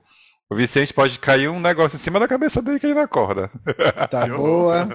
O 0.48 0.56
Vicente 0.56 0.94
pode 0.94 1.18
cair 1.18 1.50
um 1.50 1.60
negócio 1.60 1.96
em 1.96 2.00
cima 2.00 2.20
da 2.20 2.28
cabeça 2.28 2.62
dele 2.62 2.80
que 2.80 2.86
ele 2.86 2.94
não 2.94 3.02
acorda. 3.02 3.50
Tá 4.10 4.28
boa. 4.28 4.88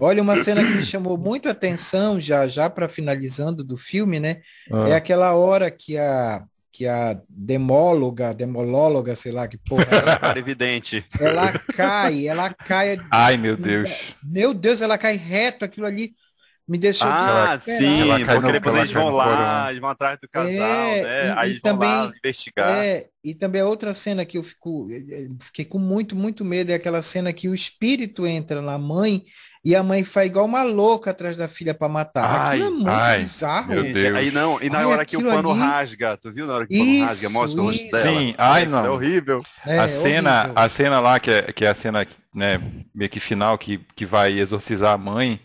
Olha, 0.00 0.20
uma 0.20 0.36
cena 0.42 0.64
que 0.64 0.72
me 0.72 0.84
chamou 0.84 1.16
muito 1.16 1.48
atenção, 1.48 2.20
já 2.20 2.48
já 2.48 2.68
para 2.68 2.88
finalizando 2.88 3.62
do 3.62 3.76
filme, 3.76 4.18
né? 4.18 4.40
Ah. 4.70 4.88
É 4.88 4.94
aquela 4.94 5.34
hora 5.34 5.70
que 5.70 5.96
a 5.96 6.44
que 6.72 6.88
a 6.88 7.16
demóloga, 7.28 8.34
demolóloga, 8.34 9.14
sei 9.14 9.30
lá 9.30 9.46
que 9.46 9.56
porra. 9.56 9.86
Ela, 10.20 10.38
evidente. 10.38 11.06
Ela 11.20 11.52
cai, 11.52 12.26
ela 12.26 12.52
cai. 12.52 12.98
Ai, 13.12 13.36
meu 13.36 13.56
Deus. 13.56 14.16
Meu 14.20 14.52
Deus, 14.52 14.80
ela 14.80 14.98
cai 14.98 15.14
reto 15.14 15.64
aquilo 15.64 15.86
ali 15.86 16.16
me 16.66 16.78
deixou 16.78 17.06
Ah, 17.06 17.58
sim, 17.60 18.02
porque 18.26 18.52
depois 18.52 18.76
eles 18.76 18.92
vão 18.92 19.10
lá, 19.10 19.66
eles 19.68 19.80
vão 19.80 19.90
atrás 19.90 20.18
do 20.20 20.28
casal, 20.28 20.50
é, 20.50 21.02
né? 21.02 21.26
E, 21.26 21.38
Aí 21.38 21.52
e 21.52 21.60
também, 21.60 21.88
lá 21.88 22.12
investigar. 22.16 22.78
É, 22.78 23.06
e 23.22 23.34
também 23.34 23.60
a 23.60 23.66
outra 23.66 23.92
cena 23.92 24.24
que 24.24 24.38
eu 24.38 24.42
fico, 24.42 24.88
eh, 24.90 25.28
fiquei 25.40 25.64
com 25.64 25.78
muito, 25.78 26.16
muito 26.16 26.44
medo 26.44 26.70
é 26.70 26.74
aquela 26.74 27.02
cena 27.02 27.32
que 27.32 27.48
o 27.48 27.54
espírito 27.54 28.26
entra 28.26 28.62
na 28.62 28.78
mãe 28.78 29.24
e 29.64 29.74
a 29.74 29.82
mãe 29.82 30.04
faz 30.04 30.26
igual 30.26 30.44
uma 30.44 30.62
louca 30.62 31.10
atrás 31.10 31.36
da 31.38 31.48
filha 31.48 31.72
para 31.72 31.88
matar. 31.88 32.24
Ai, 32.24 32.56
aquilo 32.56 32.66
é 32.66 32.70
muito 32.70 32.88
ai, 32.90 33.20
bizarro. 33.20 33.68
Meu 33.68 33.92
Deus. 33.94 34.16
Aí 34.16 34.30
não, 34.30 34.60
e 34.60 34.68
na 34.68 34.80
ai, 34.80 34.84
hora 34.84 35.06
que 35.06 35.16
o 35.16 35.22
pano 35.22 35.52
ali... 35.52 35.60
rasga, 35.60 36.18
tu 36.18 36.30
viu 36.30 36.46
na 36.46 36.54
hora 36.54 36.66
que 36.66 36.74
o 36.74 36.78
pano 36.78 36.90
isso, 36.90 37.04
rasga, 37.06 37.28
mostra 37.30 37.62
o 37.62 37.64
rosto 37.64 37.90
dela? 37.90 38.02
Sim, 38.02 38.34
ai 38.36 38.66
não. 38.66 38.84
É 38.84 38.90
horrível. 38.90 39.42
É, 39.66 39.78
a 39.78 39.88
cena, 39.88 40.42
horrível. 40.42 40.62
a 40.62 40.68
cena 40.68 41.00
lá 41.00 41.18
que 41.18 41.30
é, 41.30 41.42
que 41.44 41.64
é 41.64 41.68
a 41.68 41.74
cena, 41.74 42.06
né, 42.34 42.60
meio 42.94 43.10
que 43.10 43.20
final 43.20 43.56
que, 43.56 43.80
que 43.96 44.04
vai 44.04 44.38
exorcizar 44.38 44.92
a 44.92 44.98
mãe, 44.98 45.40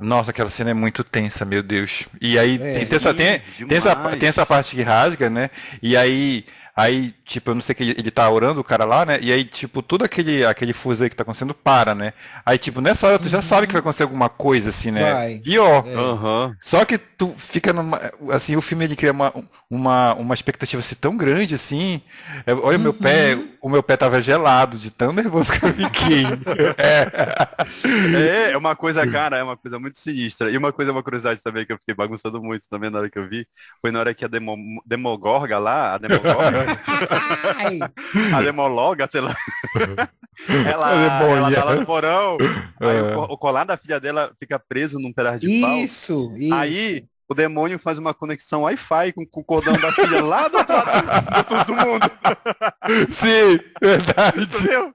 nossa, 0.00 0.30
aquela 0.30 0.48
cena 0.48 0.70
é 0.70 0.74
muito 0.74 1.02
tensa, 1.02 1.44
meu 1.44 1.60
Deus. 1.60 2.06
E 2.20 2.38
aí 2.38 2.54
é, 2.54 2.84
tem, 2.84 2.96
essa, 2.96 3.12
tem, 3.12 3.40
tem, 3.40 3.76
essa, 3.76 3.96
tem 4.16 4.28
essa 4.28 4.46
parte 4.46 4.76
que 4.76 4.82
rasga, 4.82 5.28
né? 5.28 5.50
E 5.82 5.96
aí 5.96 6.44
Aí, 6.78 7.12
tipo, 7.24 7.50
eu 7.50 7.56
não 7.56 7.60
sei 7.60 7.74
que 7.74 7.82
ele, 7.82 7.96
ele 7.98 8.08
tá 8.08 8.30
orando 8.30 8.60
o 8.60 8.64
cara 8.64 8.84
lá, 8.84 9.04
né? 9.04 9.18
E 9.20 9.32
aí, 9.32 9.42
tipo, 9.44 9.82
tudo 9.82 10.04
aquele, 10.04 10.44
aquele 10.44 10.72
fuso 10.72 11.02
aí 11.02 11.10
que 11.10 11.16
tá 11.16 11.24
acontecendo 11.24 11.52
para, 11.52 11.92
né? 11.92 12.12
Aí, 12.46 12.56
tipo, 12.56 12.80
nessa 12.80 13.08
hora 13.08 13.18
tu 13.18 13.28
já 13.28 13.42
sabe 13.42 13.66
que 13.66 13.72
vai 13.72 13.80
acontecer 13.80 14.04
alguma 14.04 14.28
coisa, 14.28 14.68
assim, 14.70 14.92
né? 14.92 15.12
Vai. 15.12 15.42
E 15.44 15.58
ó, 15.58 15.82
é. 15.84 15.96
uhum. 15.96 16.54
só 16.60 16.84
que 16.84 16.96
tu 16.96 17.34
fica 17.36 17.72
numa. 17.72 17.98
Assim, 18.30 18.54
o 18.54 18.62
filme 18.62 18.84
ele 18.84 18.94
cria 18.94 19.10
uma, 19.10 19.34
uma, 19.68 20.14
uma 20.14 20.34
expectativa 20.34 20.78
assim, 20.78 20.94
tão 20.94 21.16
grande, 21.16 21.56
assim. 21.56 22.00
É, 22.46 22.52
olha 22.52 22.78
o 22.78 22.80
meu 22.80 22.92
uhum. 22.92 22.98
pé, 22.98 23.36
o 23.60 23.68
meu 23.68 23.82
pé 23.82 23.96
tava 23.96 24.22
gelado 24.22 24.78
de 24.78 24.92
tão 24.92 25.12
nervoso 25.12 25.50
que 25.50 25.66
eu 25.66 25.72
fiquei. 25.72 26.24
é. 26.78 28.48
é, 28.48 28.52
é 28.52 28.56
uma 28.56 28.76
coisa, 28.76 29.04
cara, 29.04 29.36
é 29.36 29.42
uma 29.42 29.56
coisa 29.56 29.80
muito 29.80 29.98
sinistra. 29.98 30.48
E 30.48 30.56
uma 30.56 30.72
coisa, 30.72 30.92
uma 30.92 31.02
curiosidade 31.02 31.42
também 31.42 31.66
que 31.66 31.72
eu 31.72 31.78
fiquei 31.78 31.94
bagunçando 31.94 32.40
muito 32.40 32.68
também 32.68 32.88
na 32.88 33.00
hora 33.00 33.10
que 33.10 33.18
eu 33.18 33.28
vi, 33.28 33.48
foi 33.80 33.90
na 33.90 33.98
hora 33.98 34.14
que 34.14 34.24
a 34.24 34.28
Demo, 34.28 34.56
Demogorga 34.86 35.58
lá, 35.58 35.94
a 35.94 35.98
Demogorga, 35.98 36.67
a 38.34 38.42
demologa, 38.42 39.08
sei 39.10 39.20
lá. 39.20 39.34
ela, 40.70 40.92
ela 40.92 41.50
tá 41.52 41.64
lá 41.64 41.74
no 41.74 41.86
porão, 41.86 42.38
aí 42.80 43.00
o, 43.00 43.22
o, 43.22 43.38
colar 43.38 43.64
da 43.64 43.76
filha 43.76 43.98
dela 43.98 44.32
fica 44.38 44.58
preso 44.58 44.98
num 44.98 45.12
pedaço 45.12 45.40
de 45.40 45.60
pau. 45.60 45.76
Isso, 45.78 46.32
isso. 46.36 46.54
Aí 46.54 47.04
o 47.28 47.34
demônio 47.34 47.78
faz 47.78 47.98
uma 47.98 48.14
conexão 48.14 48.62
Wi-Fi 48.62 49.12
com, 49.12 49.26
com, 49.26 49.40
o 49.40 49.44
cordão 49.44 49.74
da 49.74 49.92
filha 49.92 50.22
lá 50.22 50.48
do 50.48 50.58
outro 50.58 50.74
lado 50.74 51.64
do, 51.66 51.74
mundo. 51.74 52.10
Sim, 53.10 53.60
verdade. 53.80 54.42
Entendeu? 54.42 54.94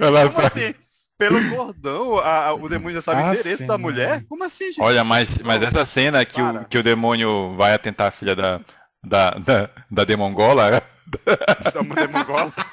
Ela 0.00 0.28
como 0.28 0.46
assim? 0.46 0.74
Pelo 1.16 1.50
cordão, 1.50 2.18
a, 2.18 2.46
a, 2.46 2.54
o 2.54 2.68
demônio 2.68 2.94
já 2.94 3.02
sabe 3.02 3.22
o 3.22 3.32
endereço 3.32 3.66
da 3.66 3.76
mulher? 3.76 4.24
Como 4.28 4.44
assim, 4.44 4.66
gente? 4.66 4.80
Olha, 4.80 5.02
mas, 5.02 5.38
mas 5.38 5.62
essa 5.62 5.84
cena 5.84 6.24
que 6.24 6.40
o, 6.40 6.64
que 6.64 6.78
o 6.78 6.82
demônio 6.82 7.56
vai 7.56 7.74
atentar 7.74 8.06
a 8.06 8.12
filha 8.12 8.36
da, 8.36 8.60
da, 9.04 9.30
da, 9.30 9.70
da 9.90 10.04
Demongola. 10.04 10.82
Da 11.74 12.06
Demongola? 12.06 12.52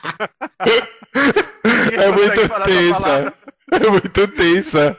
é 1.91 2.11
muito 2.11 2.49
tensa. 2.65 3.33
É 3.71 3.89
muito 3.89 4.27
tensa. 4.27 4.97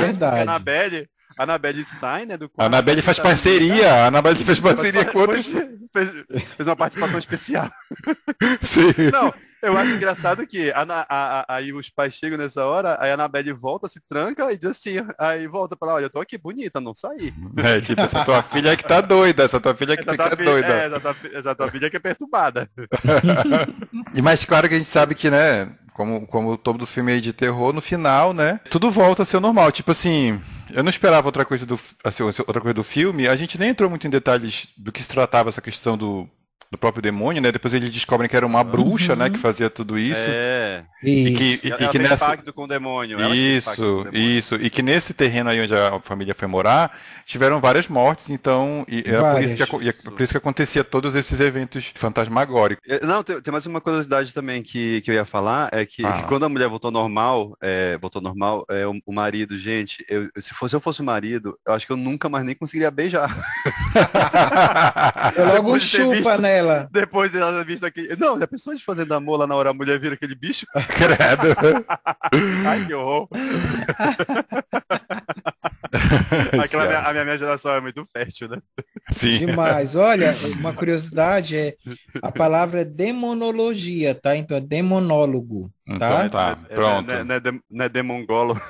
Verdade. 0.00 0.38
A 0.38 0.42
Anabelle, 0.42 1.08
a 1.38 1.42
Anabelle 1.42 1.84
sai, 1.84 2.26
né? 2.26 2.36
Do 2.36 2.50
a 2.56 2.66
Anabelle 2.66 3.02
faz 3.02 3.18
parceria. 3.18 3.92
A 3.92 4.06
Anabelle 4.06 4.44
faz 4.44 4.60
parceria 4.60 5.04
com 5.04 5.18
outros. 5.20 5.46
Fez, 5.46 6.10
fez 6.56 6.68
uma 6.68 6.76
participação 6.76 7.18
especial. 7.18 7.70
Sim. 8.62 8.92
Não, 9.12 9.32
eu 9.64 9.76
acho 9.78 9.92
engraçado 9.92 10.46
que 10.46 10.70
a, 10.72 10.82
a, 10.82 11.06
a, 11.08 11.56
aí 11.56 11.72
os 11.72 11.88
pais 11.88 12.14
chegam 12.14 12.38
nessa 12.38 12.64
hora, 12.64 12.96
aí 13.00 13.10
a 13.10 13.14
Anabelle 13.14 13.52
volta, 13.52 13.88
se 13.88 14.00
tranca 14.00 14.52
e 14.52 14.56
diz 14.56 14.70
assim, 14.70 14.96
aí 15.18 15.46
volta 15.46 15.76
pra 15.76 15.88
lá, 15.88 15.94
olha, 15.94 16.04
eu 16.04 16.10
tô 16.10 16.20
aqui 16.20 16.36
bonita, 16.36 16.80
não 16.80 16.94
saí. 16.94 17.32
É, 17.56 17.80
tipo, 17.80 18.00
essa 18.00 18.24
tua 18.24 18.42
filha 18.42 18.70
é 18.70 18.76
que 18.76 18.84
tá 18.84 19.00
doida, 19.00 19.42
essa 19.42 19.60
tua 19.60 19.74
filha 19.74 19.94
é 19.94 19.96
que 19.96 20.02
essa 20.02 20.12
fica 20.12 20.36
filha, 20.36 20.50
doida. 20.50 20.68
É, 20.68 20.86
essa 20.86 21.00
tua, 21.00 21.16
essa 21.32 21.54
tua 21.54 21.70
filha 21.70 21.86
é 21.86 21.90
que 21.90 21.96
é 21.96 22.00
perturbada. 22.00 22.68
e 24.14 24.22
mais 24.22 24.44
claro 24.44 24.68
que 24.68 24.74
a 24.74 24.78
gente 24.78 24.88
sabe 24.88 25.14
que, 25.14 25.30
né, 25.30 25.70
como, 25.92 26.26
como 26.26 26.56
todo 26.56 26.86
filme 26.86 27.12
aí 27.12 27.20
de 27.20 27.32
terror, 27.32 27.72
no 27.72 27.80
final, 27.80 28.34
né, 28.34 28.60
tudo 28.70 28.90
volta 28.90 29.22
a 29.22 29.26
ser 29.26 29.40
normal. 29.40 29.72
Tipo 29.72 29.92
assim, 29.92 30.40
eu 30.72 30.82
não 30.82 30.90
esperava 30.90 31.28
outra 31.28 31.44
coisa 31.44 31.64
do, 31.64 31.78
assim, 32.02 32.22
outra 32.22 32.60
coisa 32.60 32.74
do 32.74 32.84
filme, 32.84 33.28
a 33.28 33.36
gente 33.36 33.58
nem 33.58 33.70
entrou 33.70 33.88
muito 33.88 34.06
em 34.06 34.10
detalhes 34.10 34.68
do 34.76 34.92
que 34.92 35.02
se 35.02 35.08
tratava 35.08 35.48
essa 35.48 35.62
questão 35.62 35.96
do 35.96 36.28
do 36.74 36.78
próprio 36.78 37.00
demônio, 37.00 37.40
né? 37.40 37.52
Depois 37.52 37.72
eles 37.72 37.90
descobrem 37.90 38.28
que 38.28 38.36
era 38.36 38.44
uma 38.44 38.64
bruxa, 38.64 39.12
uhum. 39.12 39.20
né, 39.20 39.30
que 39.30 39.38
fazia 39.38 39.70
tudo 39.70 39.96
isso. 39.96 40.26
É. 40.28 40.82
E 41.02 41.36
que, 41.36 41.68
e, 41.68 41.84
e 41.84 41.88
que 41.88 41.98
nessa 41.98 42.26
pacto 42.26 42.52
com 42.52 42.64
o 42.64 42.66
demônio. 42.66 43.18
Isso, 43.34 43.76
demônio. 43.76 44.16
isso. 44.16 44.56
E 44.56 44.68
que 44.68 44.82
nesse 44.82 45.14
terreno 45.14 45.50
aí 45.50 45.60
onde 45.60 45.74
a 45.74 46.00
família 46.00 46.34
foi 46.34 46.48
morar, 46.48 46.90
tiveram 47.24 47.60
várias 47.60 47.88
mortes, 47.88 48.30
então 48.30 48.84
e 48.88 49.04
era 49.06 49.34
por 49.34 49.42
isso, 49.42 49.56
que, 49.56 49.84
e 49.84 49.88
é 49.88 49.92
por 49.92 50.20
isso 50.20 50.32
que 50.32 50.38
acontecia 50.38 50.82
todos 50.82 51.14
esses 51.14 51.40
eventos 51.40 51.92
fantasmagóricos. 51.94 52.84
É, 52.88 53.04
não, 53.06 53.22
tem, 53.22 53.40
tem, 53.40 53.52
mais 53.52 53.66
uma 53.66 53.80
curiosidade 53.80 54.34
também 54.34 54.62
que, 54.62 55.00
que 55.02 55.10
eu 55.10 55.14
ia 55.14 55.24
falar, 55.24 55.68
é 55.72 55.86
que, 55.86 56.04
ah. 56.04 56.14
que 56.14 56.24
quando 56.24 56.44
a 56.44 56.48
mulher 56.48 56.68
voltou 56.68 56.90
normal, 56.90 57.56
é, 57.62 57.96
voltou 57.98 58.20
normal, 58.20 58.64
é, 58.68 58.86
o, 58.86 58.94
o 59.06 59.12
marido, 59.12 59.56
gente, 59.56 60.04
eu, 60.08 60.28
se 60.40 60.52
fosse 60.54 60.74
eu 60.74 60.80
fosse 60.80 61.00
o 61.00 61.04
marido, 61.04 61.56
eu 61.66 61.72
acho 61.72 61.86
que 61.86 61.92
eu 61.92 61.96
nunca 61.96 62.28
mais 62.28 62.44
nem 62.44 62.54
conseguiria 62.54 62.90
beijar. 62.90 63.30
eu 65.36 65.46
logo 65.46 65.78
chupa 65.78 66.36
nela 66.38 66.63
ela. 66.64 66.88
Depois 66.90 67.30
dela 67.30 67.58
ter 67.58 67.66
visto 67.66 67.84
aqui. 67.86 68.08
Não, 68.18 68.38
já 68.38 68.46
pensou 68.46 68.74
de 68.74 68.84
fazendo 68.84 69.12
amor 69.14 69.38
lá 69.38 69.46
na 69.46 69.54
hora 69.54 69.70
a 69.70 69.74
mulher 69.74 69.98
vira 69.98 70.14
aquele 70.14 70.34
bicho? 70.34 70.66
Credo. 70.74 71.54
Ai, 72.66 72.86
que 72.86 72.94
horror. 72.94 73.28
Aquela 76.62 76.86
minha, 76.86 76.98
a 76.98 77.12
minha, 77.12 77.24
minha 77.24 77.38
geração 77.38 77.72
é 77.72 77.80
muito 77.80 78.06
fértil, 78.12 78.48
né? 78.48 78.58
Sim. 79.08 79.46
Demais. 79.46 79.94
Olha, 79.94 80.34
uma 80.58 80.72
curiosidade 80.72 81.56
é 81.56 81.76
a 82.20 82.32
palavra 82.32 82.80
é 82.80 82.84
demonologia, 82.84 84.14
tá? 84.14 84.36
Então 84.36 84.56
é 84.56 84.60
demonólogo. 84.60 85.70
Tá? 85.86 85.94
Então 85.94 86.28
tá, 86.30 86.58
é, 86.68 86.74
pronto. 86.74 87.06
Não 87.06 87.14
é, 87.14 87.24
não, 87.24 87.34
é, 87.34 87.40
não 87.70 87.84
é 87.84 87.88
demongolo. 87.88 88.60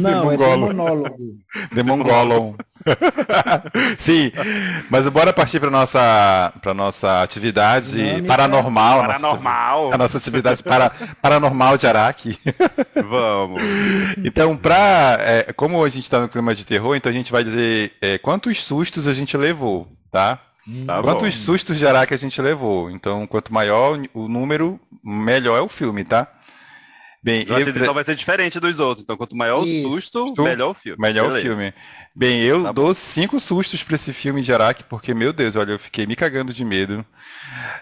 Não, 0.00 0.30
é 0.30 0.36
demonólogo. 0.36 1.38
Demongolon. 1.72 2.54
Sim, 3.98 4.32
mas 4.88 5.06
bora 5.08 5.32
partir 5.32 5.60
para 5.60 5.70
nossa 5.70 6.52
para 6.60 6.72
nossa 6.74 7.22
atividade 7.22 7.92
Dinâmica. 7.92 8.26
paranormal, 8.26 9.00
paranormal. 9.00 9.78
A 9.78 9.82
nossa, 9.82 9.94
a 9.94 9.98
nossa 9.98 10.18
atividade 10.18 10.62
para, 10.62 10.90
paranormal 11.20 11.76
de 11.76 11.86
Araque. 11.86 12.38
Vamos. 12.94 13.60
Então, 14.22 14.56
para 14.56 15.18
é, 15.20 15.52
como 15.52 15.82
a 15.84 15.88
gente 15.88 16.04
está 16.04 16.20
no 16.20 16.28
clima 16.28 16.54
de 16.54 16.64
terror, 16.64 16.94
então 16.94 17.10
a 17.10 17.12
gente 17.12 17.32
vai 17.32 17.42
dizer 17.42 17.92
é, 18.00 18.18
quantos 18.18 18.62
sustos 18.62 19.08
a 19.08 19.12
gente 19.12 19.36
levou, 19.36 19.88
tá? 20.10 20.38
Tá 20.86 21.02
Quantos 21.02 21.34
bom. 21.34 21.40
sustos 21.40 21.78
de 21.78 21.86
Araque 21.86 22.14
a 22.14 22.16
gente 22.16 22.40
levou? 22.40 22.90
Então, 22.90 23.26
quanto 23.26 23.52
maior 23.52 23.98
o 24.14 24.28
número, 24.28 24.78
melhor 25.02 25.56
é 25.56 25.60
o 25.60 25.68
filme, 25.68 26.04
tá? 26.04 26.28
Bem, 27.22 27.44
eu... 27.46 27.68
então 27.68 27.92
vai 27.92 28.02
ser 28.02 28.14
diferente 28.14 28.58
dos 28.58 28.78
outros. 28.78 29.04
Então, 29.04 29.16
quanto 29.16 29.36
maior 29.36 29.66
Isso. 29.66 29.88
o 29.88 29.92
susto, 29.92 30.42
melhor 30.42 30.70
o 30.70 30.74
filme. 30.74 30.96
Melhor 30.98 31.28
Beleza. 31.28 31.38
o 31.38 31.42
filme. 31.42 31.74
Bem, 32.16 32.40
eu 32.40 32.64
tá 32.64 32.72
dou 32.72 32.94
cinco 32.94 33.38
sustos 33.38 33.84
para 33.84 33.94
esse 33.94 34.12
filme 34.12 34.40
de 34.40 34.52
Araque, 34.52 34.82
porque, 34.84 35.12
meu 35.12 35.32
Deus, 35.32 35.54
olha, 35.54 35.72
eu 35.72 35.78
fiquei 35.78 36.06
me 36.06 36.16
cagando 36.16 36.52
de 36.52 36.64
medo. 36.64 37.04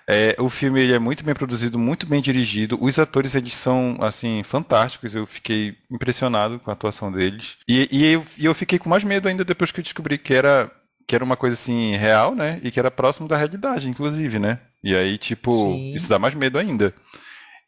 É, 0.08 0.34
o 0.38 0.48
filme 0.48 0.80
ele 0.80 0.92
é 0.92 0.98
muito 0.98 1.24
bem 1.24 1.34
produzido, 1.34 1.78
muito 1.78 2.04
bem 2.04 2.20
dirigido. 2.20 2.76
Os 2.80 2.98
atores, 2.98 3.36
eles 3.36 3.54
são, 3.54 3.96
assim, 4.00 4.42
fantásticos. 4.42 5.14
Eu 5.14 5.24
fiquei 5.24 5.76
impressionado 5.88 6.58
com 6.58 6.70
a 6.70 6.72
atuação 6.72 7.12
deles. 7.12 7.58
E, 7.68 7.88
e, 7.92 8.04
eu, 8.12 8.26
e 8.36 8.44
eu 8.44 8.54
fiquei 8.54 8.78
com 8.78 8.90
mais 8.90 9.04
medo 9.04 9.28
ainda 9.28 9.44
depois 9.44 9.70
que 9.70 9.78
eu 9.78 9.84
descobri 9.84 10.18
que 10.18 10.34
era, 10.34 10.68
que 11.06 11.14
era 11.14 11.24
uma 11.24 11.36
coisa, 11.36 11.54
assim, 11.54 11.94
real, 11.94 12.34
né? 12.34 12.58
E 12.64 12.72
que 12.72 12.80
era 12.80 12.90
próximo 12.90 13.28
da 13.28 13.36
realidade, 13.36 13.88
inclusive, 13.88 14.40
né? 14.40 14.58
E 14.82 14.96
aí, 14.96 15.16
tipo, 15.16 15.52
Sim. 15.52 15.94
isso 15.94 16.08
dá 16.08 16.18
mais 16.18 16.34
medo 16.34 16.58
ainda. 16.58 16.92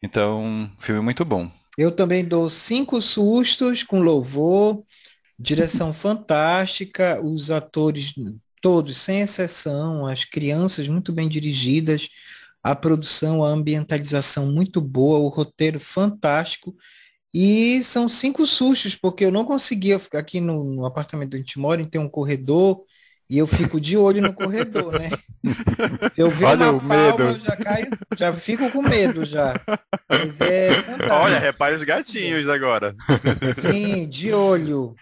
Então, 0.03 0.69
filme 0.77 1.01
muito 1.01 1.23
bom. 1.23 1.49
Eu 1.77 1.91
também 1.91 2.23
dou 2.25 2.49
cinco 2.49 3.01
sustos 3.01 3.83
com 3.83 4.01
louvor, 4.01 4.83
direção 5.39 5.93
fantástica, 5.93 7.21
os 7.21 7.51
atores 7.51 8.13
todos, 8.61 8.97
sem 8.97 9.21
exceção, 9.21 10.05
as 10.05 10.23
crianças 10.25 10.87
muito 10.87 11.11
bem 11.11 11.27
dirigidas, 11.27 12.09
a 12.63 12.75
produção, 12.75 13.43
a 13.43 13.49
ambientalização 13.49 14.51
muito 14.51 14.79
boa, 14.81 15.19
o 15.19 15.29
roteiro 15.29 15.79
fantástico. 15.79 16.75
E 17.33 17.83
são 17.83 18.09
cinco 18.09 18.45
sustos, 18.45 18.95
porque 18.95 19.25
eu 19.25 19.31
não 19.31 19.45
conseguia 19.45 19.99
ficar 19.99 20.19
aqui 20.19 20.39
no, 20.41 20.63
no 20.63 20.85
apartamento 20.85 21.29
onde 21.29 21.37
a 21.37 21.39
gente 21.39 21.59
mora, 21.59 21.85
tem 21.85 22.01
um 22.01 22.09
corredor, 22.09 22.83
e 23.31 23.37
eu 23.37 23.47
fico 23.47 23.79
de 23.79 23.95
olho 23.95 24.21
no 24.21 24.33
corredor, 24.33 24.91
né? 24.99 25.09
Se 26.11 26.21
eu 26.21 26.29
ver 26.29 26.47
Olha 26.47 26.69
uma 26.69 26.79
palma, 26.81 26.95
medo. 26.95 27.23
eu 27.23 27.39
já 27.39 27.55
caio, 27.55 27.89
já 28.17 28.33
fico 28.33 28.69
com 28.69 28.81
medo 28.81 29.23
já. 29.23 29.53
É 30.41 30.69
Olha, 31.09 31.39
repare 31.39 31.75
os 31.75 31.83
gatinhos 31.83 32.49
agora. 32.49 32.93
Sim, 33.61 34.05
de 34.09 34.33
olho. 34.33 34.97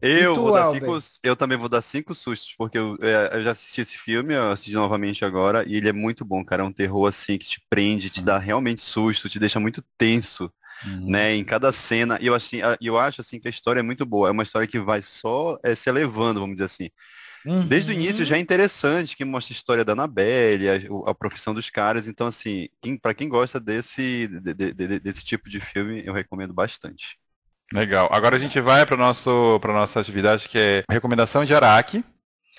Eu, 0.00 0.34
tu, 0.34 0.42
vou 0.42 0.52
dar 0.52 0.66
cinco, 0.70 0.98
eu 1.22 1.36
também 1.36 1.58
vou 1.58 1.68
dar 1.68 1.82
cinco 1.82 2.14
sustos, 2.14 2.54
porque 2.56 2.78
eu, 2.78 2.96
é, 3.02 3.36
eu, 3.36 3.42
já 3.42 3.50
assisti 3.50 3.80
esse 3.80 3.98
filme, 3.98 4.32
eu 4.32 4.52
assisti 4.52 4.72
novamente 4.72 5.24
agora, 5.24 5.62
e 5.68 5.74
ele 5.74 5.88
é 5.88 5.92
muito 5.92 6.24
bom, 6.24 6.42
cara. 6.44 6.62
É 6.62 6.64
um 6.64 6.72
terror 6.72 7.06
assim 7.06 7.36
que 7.36 7.46
te 7.46 7.60
prende, 7.68 8.08
te 8.08 8.22
dá 8.22 8.38
realmente 8.38 8.80
susto, 8.80 9.28
te 9.28 9.38
deixa 9.38 9.58
muito 9.58 9.84
tenso. 9.98 10.50
Uhum. 10.84 11.10
Né, 11.10 11.34
em 11.34 11.44
cada 11.44 11.72
cena, 11.72 12.18
e 12.20 12.26
eu, 12.26 12.34
assim, 12.34 12.60
eu 12.80 12.98
acho 12.98 13.20
assim 13.20 13.38
que 13.38 13.46
a 13.46 13.50
história 13.50 13.80
é 13.80 13.82
muito 13.82 14.06
boa, 14.06 14.28
é 14.28 14.30
uma 14.30 14.42
história 14.42 14.66
que 14.66 14.78
vai 14.78 15.02
só 15.02 15.58
é, 15.62 15.74
se 15.74 15.90
elevando, 15.90 16.40
vamos 16.40 16.54
dizer 16.54 16.64
assim. 16.64 16.90
Uhum. 17.44 17.66
Desde 17.66 17.90
o 17.90 17.94
início 17.94 18.24
já 18.24 18.36
é 18.36 18.38
interessante, 18.38 19.16
que 19.16 19.24
mostra 19.24 19.52
a 19.52 19.56
história 19.56 19.84
da 19.84 19.92
Anabelle, 19.92 20.68
a, 20.68 21.10
a 21.10 21.14
profissão 21.14 21.54
dos 21.54 21.70
caras, 21.70 22.08
então 22.08 22.26
assim, 22.26 22.68
para 23.00 23.14
quem 23.14 23.28
gosta 23.28 23.58
desse, 23.58 24.28
de, 24.28 24.54
de, 24.54 24.72
de, 24.72 25.00
desse 25.00 25.24
tipo 25.24 25.48
de 25.48 25.60
filme, 25.60 26.02
eu 26.04 26.12
recomendo 26.12 26.52
bastante. 26.52 27.18
Legal. 27.72 28.08
Agora 28.10 28.36
a 28.36 28.38
gente 28.38 28.60
vai 28.60 28.84
para 28.84 28.96
nossa 28.96 30.00
atividade 30.00 30.48
que 30.48 30.58
é 30.58 30.84
recomendação 30.90 31.44
de 31.44 31.54
Araque. 31.54 32.04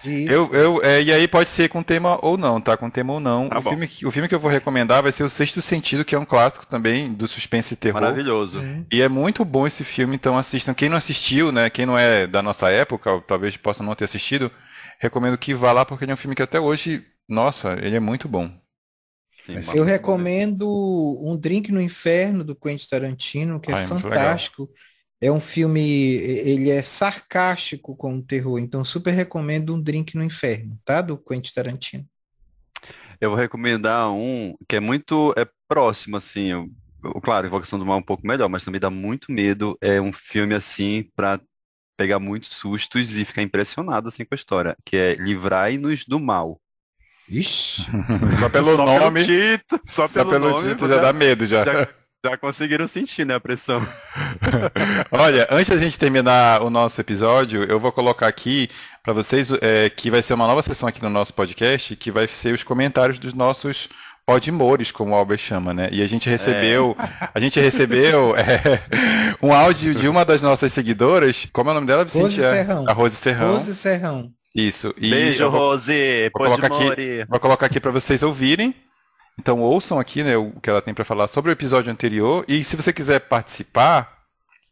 Eu, 0.05 0.53
eu, 0.53 0.83
é, 0.83 1.01
e 1.01 1.11
aí 1.11 1.27
pode 1.27 1.49
ser 1.49 1.69
com 1.69 1.83
tema 1.83 2.17
ou 2.21 2.37
não, 2.37 2.59
tá? 2.59 2.75
Com 2.75 2.89
tema 2.89 3.13
ou 3.13 3.19
não. 3.19 3.49
Tá 3.49 3.59
o, 3.59 3.61
filme, 3.61 3.89
o 4.05 4.11
filme 4.11 4.27
que 4.27 4.35
eu 4.35 4.39
vou 4.39 4.49
recomendar 4.49 5.03
vai 5.03 5.11
ser 5.11 5.23
O 5.23 5.29
Sexto 5.29 5.61
Sentido, 5.61 6.05
que 6.05 6.15
é 6.15 6.19
um 6.19 6.25
clássico 6.25 6.65
também 6.65 7.13
do 7.13 7.27
suspense 7.27 7.73
e 7.73 7.77
terror. 7.77 8.01
Maravilhoso. 8.01 8.59
Uhum. 8.59 8.85
E 8.91 9.01
é 9.01 9.09
muito 9.09 9.45
bom 9.45 9.67
esse 9.67 9.83
filme, 9.83 10.15
então 10.15 10.37
assistam. 10.37 10.73
Quem 10.73 10.89
não 10.89 10.97
assistiu, 10.97 11.51
né? 11.51 11.69
Quem 11.69 11.85
não 11.85 11.97
é 11.97 12.25
da 12.25 12.41
nossa 12.41 12.69
época, 12.69 13.11
ou 13.11 13.21
talvez 13.21 13.55
possa 13.57 13.83
não 13.83 13.95
ter 13.95 14.05
assistido, 14.05 14.51
recomendo 14.99 15.37
que 15.37 15.53
vá 15.53 15.71
lá, 15.71 15.85
porque 15.85 16.05
ele 16.05 16.11
é 16.11 16.15
um 16.15 16.17
filme 16.17 16.35
que 16.35 16.43
até 16.43 16.59
hoje 16.59 17.05
nossa, 17.31 17.77
ele 17.81 17.95
é 17.95 17.99
muito 17.99 18.27
bom. 18.27 18.51
Sim, 19.37 19.55
eu 19.73 19.83
recomendo 19.83 20.69
Um 21.23 21.35
Drink 21.35 21.71
no 21.71 21.81
Inferno, 21.81 22.43
do 22.43 22.55
Quentin 22.55 22.87
Tarantino, 22.87 23.59
que 23.59 23.71
é 23.71 23.75
ah, 23.75 23.87
fantástico. 23.87 24.69
É 25.21 25.31
um 25.31 25.39
filme, 25.39 25.79
ele 25.79 26.71
é 26.71 26.81
sarcástico 26.81 27.95
com 27.95 28.17
o 28.17 28.23
terror, 28.23 28.57
então 28.57 28.84
super 28.84 29.12
recomendo 29.12 29.75
Um 29.75 29.81
Drink 29.81 30.15
no 30.15 30.23
Inferno, 30.23 30.79
tá? 30.84 30.99
Do 30.99 31.15
Quentin 31.15 31.53
Tarantino. 31.53 32.05
Eu 33.19 33.29
vou 33.29 33.38
recomendar 33.38 34.12
um 34.12 34.55
que 34.67 34.77
é 34.77 34.79
muito 34.79 35.31
é 35.38 35.47
próximo, 35.67 36.17
assim, 36.17 36.47
eu, 36.47 36.67
eu, 37.03 37.21
claro, 37.21 37.45
Invocação 37.45 37.77
do 37.77 37.86
Mal 37.86 37.97
é 37.97 37.99
um 37.99 38.03
pouco 38.03 38.25
melhor, 38.25 38.49
mas 38.49 38.65
também 38.65 38.81
dá 38.81 38.89
muito 38.89 39.31
medo. 39.31 39.77
É 39.79 40.01
um 40.01 40.12
filme, 40.12 40.55
assim, 40.55 41.07
para 41.15 41.39
pegar 41.95 42.17
muitos 42.19 42.49
sustos 42.49 43.15
e 43.15 43.23
ficar 43.23 43.43
impressionado, 43.43 44.07
assim, 44.07 44.25
com 44.25 44.34
a 44.34 44.36
história, 44.36 44.75
que 44.84 44.97
é 44.97 45.13
Livrai-nos 45.13 46.03
do 46.05 46.19
Mal. 46.19 46.60
Ixi, 47.29 47.86
só 48.39 48.49
pelo 48.49 48.75
só 48.75 48.86
nome. 48.86 49.23
Pelo 49.23 49.57
título, 49.57 49.81
só, 49.86 50.07
só 50.07 50.25
pelo, 50.25 50.49
nome, 50.49 50.69
título 50.69 50.89
já, 50.89 50.95
já 50.95 51.01
dá 51.01 51.13
medo 51.13 51.45
já. 51.45 51.63
já. 51.63 52.00
Já 52.23 52.38
conseguiram 52.38 52.88
sentir, 52.88 53.25
né, 53.25 53.34
a 53.34 53.39
pressão. 53.39 53.81
Olha, 55.12 55.47
antes 55.49 55.69
da 55.69 55.77
gente 55.77 55.97
terminar 55.97 56.62
o 56.62 56.69
nosso 56.69 57.01
episódio, 57.01 57.63
eu 57.63 57.79
vou 57.79 57.91
colocar 57.91 58.27
aqui 58.27 58.69
para 59.01 59.12
vocês 59.12 59.51
é, 59.60 59.89
que 59.89 60.12
vai 60.12 60.21
ser 60.21 60.36
uma 60.36 60.45
nova 60.45 60.62
sessão 60.62 60.88
aqui 60.88 61.01
no 61.01 61.10
nosso 61.10 61.34
podcast, 61.34 61.95
que 61.95 62.12
vai 62.12 62.27
ser 62.27 62.53
os 62.53 62.63
comentários 62.63 63.17
dos 63.17 63.34
nossos 63.34 63.89
podmores, 64.23 64.91
como 64.91 65.13
o 65.13 65.15
Albert 65.15 65.39
chama, 65.39 65.73
né? 65.73 65.89
E 65.91 66.03
a 66.03 66.07
gente 66.07 66.29
recebeu, 66.29 66.95
é. 66.99 67.29
a 67.34 67.39
gente 67.39 67.60
recebeu 67.60 68.36
é, 68.38 68.84
um 69.41 69.51
áudio 69.51 69.95
de 69.95 70.07
uma 70.07 70.23
das 70.23 70.43
nossas 70.43 70.71
seguidoras, 70.71 71.47
como 71.51 71.71
é 71.71 71.71
o 71.71 71.73
nome 71.73 71.88
dela, 71.88 72.05
Vicente? 72.05 72.39
Rose 72.39 72.39
Serrão. 72.39 72.86
A 72.88 72.93
Rose 72.93 73.15
Serrão. 73.15 73.53
Rose 73.53 73.75
Serrão. 73.75 74.31
Isso. 74.53 74.93
E 74.95 75.10
Beijo, 75.10 75.49
vou, 75.49 75.60
Rose. 75.60 76.29
Vou 76.31 76.45
colocar, 76.45 76.67
aqui, 76.67 77.25
vou 77.27 77.39
colocar 77.39 77.65
aqui 77.65 77.79
para 77.79 77.89
vocês 77.89 78.21
ouvirem. 78.21 78.75
Então 79.39 79.61
ouçam 79.61 79.99
aqui 79.99 80.23
né, 80.23 80.37
o 80.37 80.51
que 80.61 80.69
ela 80.69 80.81
tem 80.81 80.93
para 80.93 81.05
falar 81.05 81.27
sobre 81.27 81.51
o 81.51 81.53
episódio 81.53 81.91
anterior. 81.91 82.45
E 82.47 82.63
se 82.63 82.75
você 82.75 82.93
quiser 82.93 83.19
participar 83.21 84.19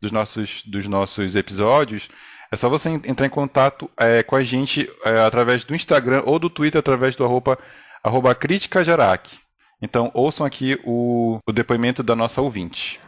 dos 0.02 0.12
nossos, 0.12 0.64
dos 0.64 0.88
nossos 0.88 1.36
episódios, 1.36 2.10
é 2.52 2.56
só 2.56 2.70
você 2.70 2.90
entrar 2.90 3.26
em 3.26 3.30
contato 3.30 3.90
é, 3.98 4.24
com 4.24 4.36
a 4.36 4.44
gente 4.44 4.90
é, 5.06 5.20
através 5.20 5.64
do 5.64 5.76
Instagram 5.76 6.24
ou 6.26 6.40
do 6.40 6.50
Twitter 6.50 6.80
através 6.80 7.16
do 7.16 7.24
arroba, 7.24 7.58
arroba 8.04 8.36
Então 9.82 10.12
ouçam 10.14 10.46
aqui 10.46 10.80
o, 10.84 11.40
o 11.46 11.52
depoimento 11.52 12.02
da 12.02 12.16
nossa 12.16 12.42
ouvinte. 12.42 13.00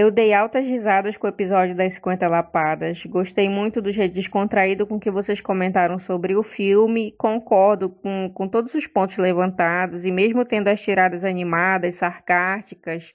Eu 0.00 0.12
dei 0.12 0.32
altas 0.32 0.64
risadas 0.64 1.16
com 1.16 1.26
o 1.26 1.30
episódio 1.30 1.74
das 1.74 1.94
50 1.94 2.28
Lapadas. 2.28 3.04
Gostei 3.04 3.48
muito 3.48 3.82
do 3.82 3.90
jeito 3.90 4.14
descontraído 4.14 4.86
com 4.86 4.96
que 4.96 5.10
vocês 5.10 5.40
comentaram 5.40 5.98
sobre 5.98 6.36
o 6.36 6.42
filme. 6.44 7.12
Concordo 7.18 7.90
com, 7.90 8.30
com 8.32 8.46
todos 8.46 8.72
os 8.74 8.86
pontos 8.86 9.16
levantados 9.16 10.06
e 10.06 10.12
mesmo 10.12 10.44
tendo 10.44 10.68
as 10.68 10.80
tiradas 10.80 11.24
animadas, 11.24 11.96
sarcásticas, 11.96 13.12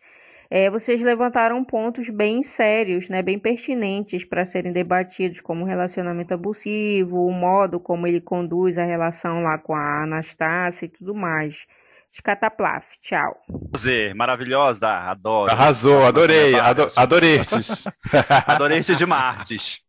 é, 0.50 0.70
vocês 0.70 1.02
levantaram 1.02 1.64
pontos 1.64 2.10
bem 2.10 2.44
sérios, 2.44 3.08
né, 3.08 3.22
bem 3.22 3.40
pertinentes 3.40 4.26
para 4.26 4.44
serem 4.44 4.74
debatidos, 4.74 5.40
como 5.40 5.64
relacionamento 5.64 6.34
abusivo, 6.34 7.26
o 7.26 7.32
modo 7.32 7.80
como 7.80 8.08
ele 8.08 8.20
conduz 8.20 8.78
a 8.78 8.84
relação 8.84 9.42
lá 9.42 9.58
com 9.58 9.74
a 9.74 10.04
Anastácia 10.04 10.86
e 10.86 10.90
tudo 10.90 11.16
mais. 11.16 11.66
Escataplaf, 12.14 12.86
tchau. 13.02 13.42
Zê, 13.76 14.14
maravilhosa, 14.14 14.88
adoro. 14.88 15.52
Arrasou, 15.52 16.06
adorei, 16.06 16.54
ado 16.60 16.92
adorestes. 16.96 17.86
adorestes 18.46 18.96
de 18.96 19.06
Martes. 19.06 19.82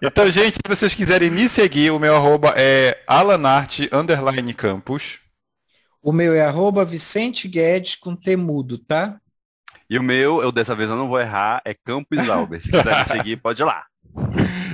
então, 0.00 0.30
gente, 0.30 0.54
se 0.54 0.68
vocês 0.68 0.94
quiserem 0.94 1.28
me 1.28 1.48
seguir, 1.48 1.90
o 1.90 1.98
meu 1.98 2.14
arroba 2.14 2.54
é 2.56 3.02
alanarte, 3.06 3.90
underline 3.92 4.54
campus. 4.54 5.18
O 6.00 6.12
meu 6.12 6.34
é 6.34 6.44
arroba 6.44 6.84
Vicente 6.84 7.48
Guedes 7.48 7.96
com 7.96 8.14
temudo, 8.14 8.78
tá? 8.78 9.20
E 9.92 9.98
o 9.98 10.02
meu, 10.02 10.40
eu 10.40 10.50
dessa 10.50 10.74
vez 10.74 10.88
eu 10.88 10.96
não 10.96 11.08
vou 11.08 11.20
errar, 11.20 11.60
é 11.64 11.74
Campos. 11.74 12.18
Se 12.62 12.70
quiser 12.70 12.98
me 12.98 13.04
seguir, 13.04 13.36
pode 13.36 13.60
ir 13.60 13.64
lá. 13.64 13.84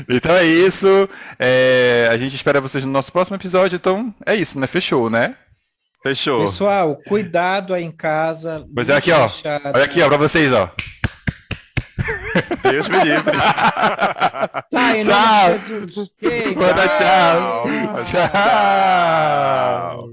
Então 0.09 0.35
é 0.37 0.45
isso. 0.45 0.87
É, 1.39 2.09
a 2.11 2.17
gente 2.17 2.37
espera 2.37 2.61
vocês 2.61 2.85
no 2.85 2.93
nosso 2.93 3.11
próximo 3.11 3.37
episódio. 3.37 3.77
Então 3.77 4.15
é 4.25 4.35
isso, 4.35 4.61
né? 4.61 4.67
Fechou, 4.67 5.11
né? 5.11 5.35
Fechou. 6.09 6.47
Pessoal, 6.47 6.97
cuidado 7.07 7.75
aí 7.75 7.85
em 7.85 7.91
casa. 7.91 8.65
Pois 8.75 8.89
é, 8.89 8.97
aqui, 8.97 9.13
ó. 9.13 9.29
Olha 9.75 9.85
aqui, 9.85 10.01
ó, 10.01 10.09
pra 10.09 10.17
vocês, 10.17 10.51
ó. 10.53 10.71
Deus 12.63 12.89
me 12.89 13.05
livre. 13.05 13.37
Tá, 14.71 14.95
tchau. 15.03 15.59
tchau. 15.89 16.07
tchau. 16.17 16.65
tchau. 18.05 18.29
tchau. 18.33 20.09